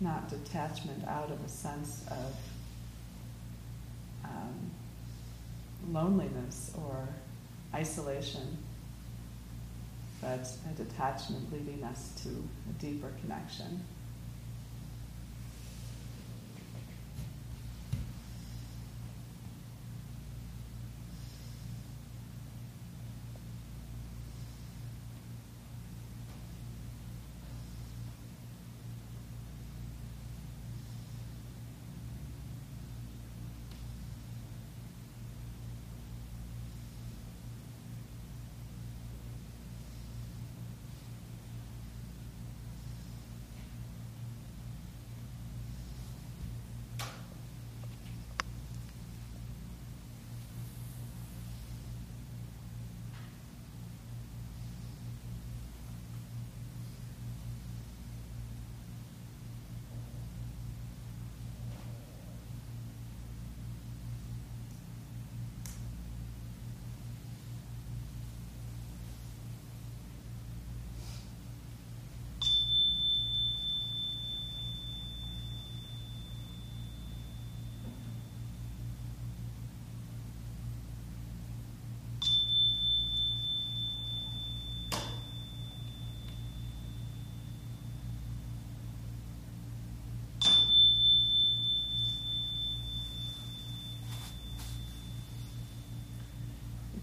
[0.00, 2.36] Not detachment out of a sense of
[4.24, 4.70] um,
[5.90, 7.08] loneliness or
[7.74, 8.58] isolation,
[10.20, 13.82] but a detachment leading us to a deeper connection.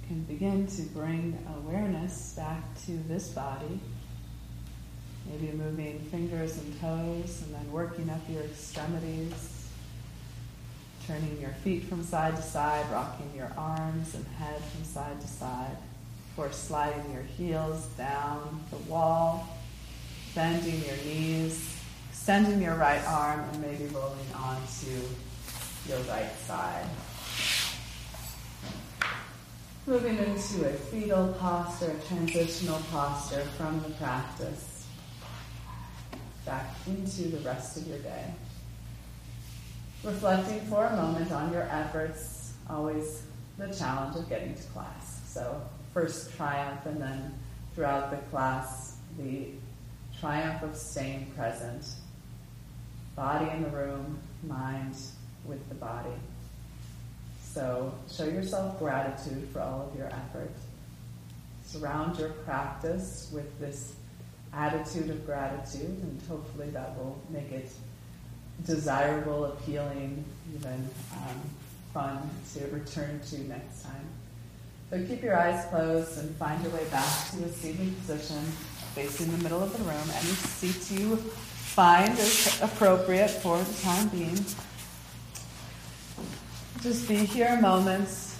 [0.09, 3.79] can begin to bring awareness back to this body.
[5.25, 9.67] Maybe moving fingers and toes and then working up your extremities.
[11.07, 15.27] Turning your feet from side to side, rocking your arms and head from side to
[15.27, 15.77] side.
[16.29, 19.57] Before sliding your heels down the wall,
[20.35, 21.75] bending your knees,
[22.11, 24.91] extending your right arm, and maybe rolling onto
[25.87, 26.85] your right side.
[29.89, 34.85] Moving into a fetal posture, a transitional posture from the practice
[36.45, 38.25] back into the rest of your day.
[40.03, 43.23] Reflecting for a moment on your efforts, always
[43.57, 45.21] the challenge of getting to class.
[45.25, 45.59] So,
[45.91, 47.33] first triumph, and then
[47.73, 49.47] throughout the class, the
[50.19, 51.83] triumph of staying present.
[53.15, 54.95] Body in the room, mind
[55.45, 56.13] with the body.
[57.53, 60.51] So show yourself gratitude for all of your effort.
[61.65, 63.93] Surround your practice with this
[64.53, 67.69] attitude of gratitude, and hopefully that will make it
[68.65, 70.23] desirable, appealing,
[70.55, 71.41] even um,
[71.93, 74.07] fun to return to next time.
[74.89, 78.43] So keep your eyes closed and find your way back to a seated position
[78.95, 80.09] facing the middle of the room.
[80.15, 84.37] Any seat you find is appropriate for the time being.
[86.81, 88.37] Just be here moments,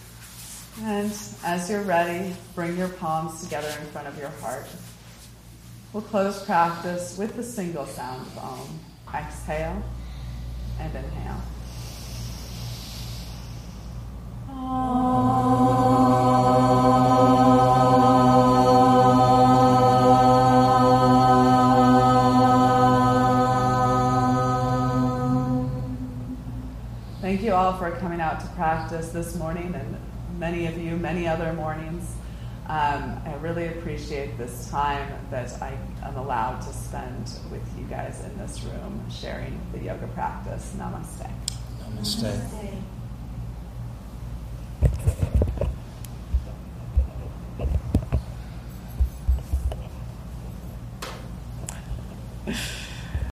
[0.84, 1.11] and
[1.44, 4.66] as you're ready, bring your palms together in front of your heart.
[5.91, 8.80] We'll close practice with the single sound of Om.
[9.14, 9.84] Exhale
[10.80, 11.41] and inhale.
[14.48, 15.69] Thank
[28.90, 29.98] practice this morning and
[30.40, 32.11] many of you, many other mornings.
[32.68, 38.24] Um, I really appreciate this time that I am allowed to spend with you guys
[38.26, 40.74] in this room sharing the yoga practice.
[40.76, 41.30] Namaste.
[41.84, 42.24] Namaste.
[42.24, 42.78] Namaste.